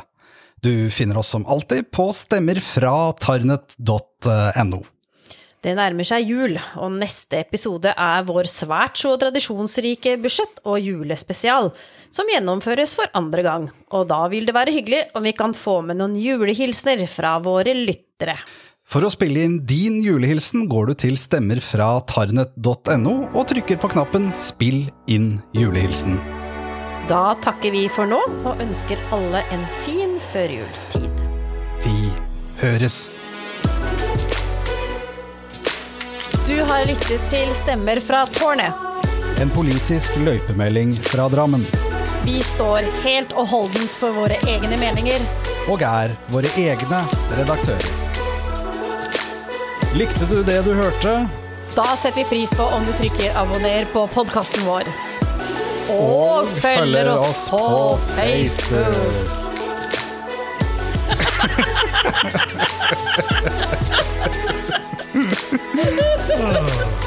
Du 0.62 0.86
finner 0.94 1.18
oss 1.18 1.34
som 1.34 1.46
alltid 1.50 1.90
på 1.90 2.12
stemmer 2.14 2.62
fra 2.62 3.10
tarnet.no. 3.18 4.84
Det 5.64 5.72
nærmer 5.78 6.04
seg 6.04 6.28
jul, 6.28 6.58
og 6.76 6.90
neste 6.92 7.38
episode 7.40 7.94
er 7.96 8.26
vår 8.28 8.44
svært 8.52 9.00
så 9.00 9.14
tradisjonsrike 9.16 10.18
budsjett- 10.20 10.60
og 10.68 10.76
julespesial, 10.84 11.70
som 12.12 12.28
gjennomføres 12.28 12.92
for 12.98 13.08
andre 13.16 13.46
gang. 13.46 13.64
Og 13.96 14.04
da 14.10 14.26
vil 14.28 14.44
det 14.44 14.52
være 14.52 14.74
hyggelig 14.76 15.00
om 15.16 15.24
vi 15.24 15.32
kan 15.32 15.56
få 15.56 15.78
med 15.88 16.02
noen 16.02 16.18
julehilsener 16.20 17.08
fra 17.08 17.38
våre 17.40 17.72
lyttere. 17.78 18.36
For 18.84 19.08
å 19.08 19.08
spille 19.08 19.40
inn 19.40 19.56
din 19.64 20.02
julehilsen 20.04 20.68
går 20.68 20.92
du 20.92 20.94
til 21.06 21.16
stemmer 21.16 21.64
fra 21.64 21.94
tarnet.no 22.12 23.16
og 23.32 23.48
trykker 23.48 23.80
på 23.80 23.94
knappen 23.96 24.28
Spill 24.36 24.84
inn 25.08 25.38
julehilsen. 25.56 26.20
Da 27.08 27.32
takker 27.40 27.72
vi 27.72 27.88
for 27.88 28.08
nå, 28.08 28.20
og 28.44 28.60
ønsker 28.60 29.00
alle 29.16 29.40
en 29.56 29.64
fin 29.88 30.16
førjulstid. 30.28 31.28
Vi 31.84 31.98
høres. 32.60 33.23
Du 36.46 36.60
har 36.60 36.84
lyttet 36.84 37.22
til 37.32 37.54
Stemmer 37.56 37.96
fra 38.04 38.26
tårnet. 38.28 38.72
En 39.40 39.48
politisk 39.50 40.16
løypemelding 40.20 40.90
fra 41.06 41.24
Drammen. 41.32 41.64
Vi 42.26 42.42
står 42.44 42.84
helt 43.00 43.32
og 43.32 43.46
holdent 43.48 43.94
for 43.96 44.12
våre 44.12 44.36
egne 44.44 44.76
meninger. 44.76 45.24
Og 45.72 45.80
er 45.80 46.12
våre 46.28 46.50
egne 46.60 47.00
redaktører. 47.38 47.88
Likte 49.96 50.28
du 50.28 50.42
det 50.44 50.60
du 50.68 50.74
hørte? 50.76 51.14
Da 51.72 51.96
setter 51.96 52.20
vi 52.20 52.28
pris 52.34 52.52
på 52.52 52.68
om 52.76 52.84
du 52.84 52.92
trykker 53.00 53.32
abonner 53.40 53.88
på 53.94 54.04
podkasten 54.12 54.68
vår. 54.68 54.84
Og, 55.96 56.44
følger 56.60 57.08
oss 57.16 57.48
på 57.48 57.98
Facebook. 58.20 59.40
Facebook. 65.14 67.00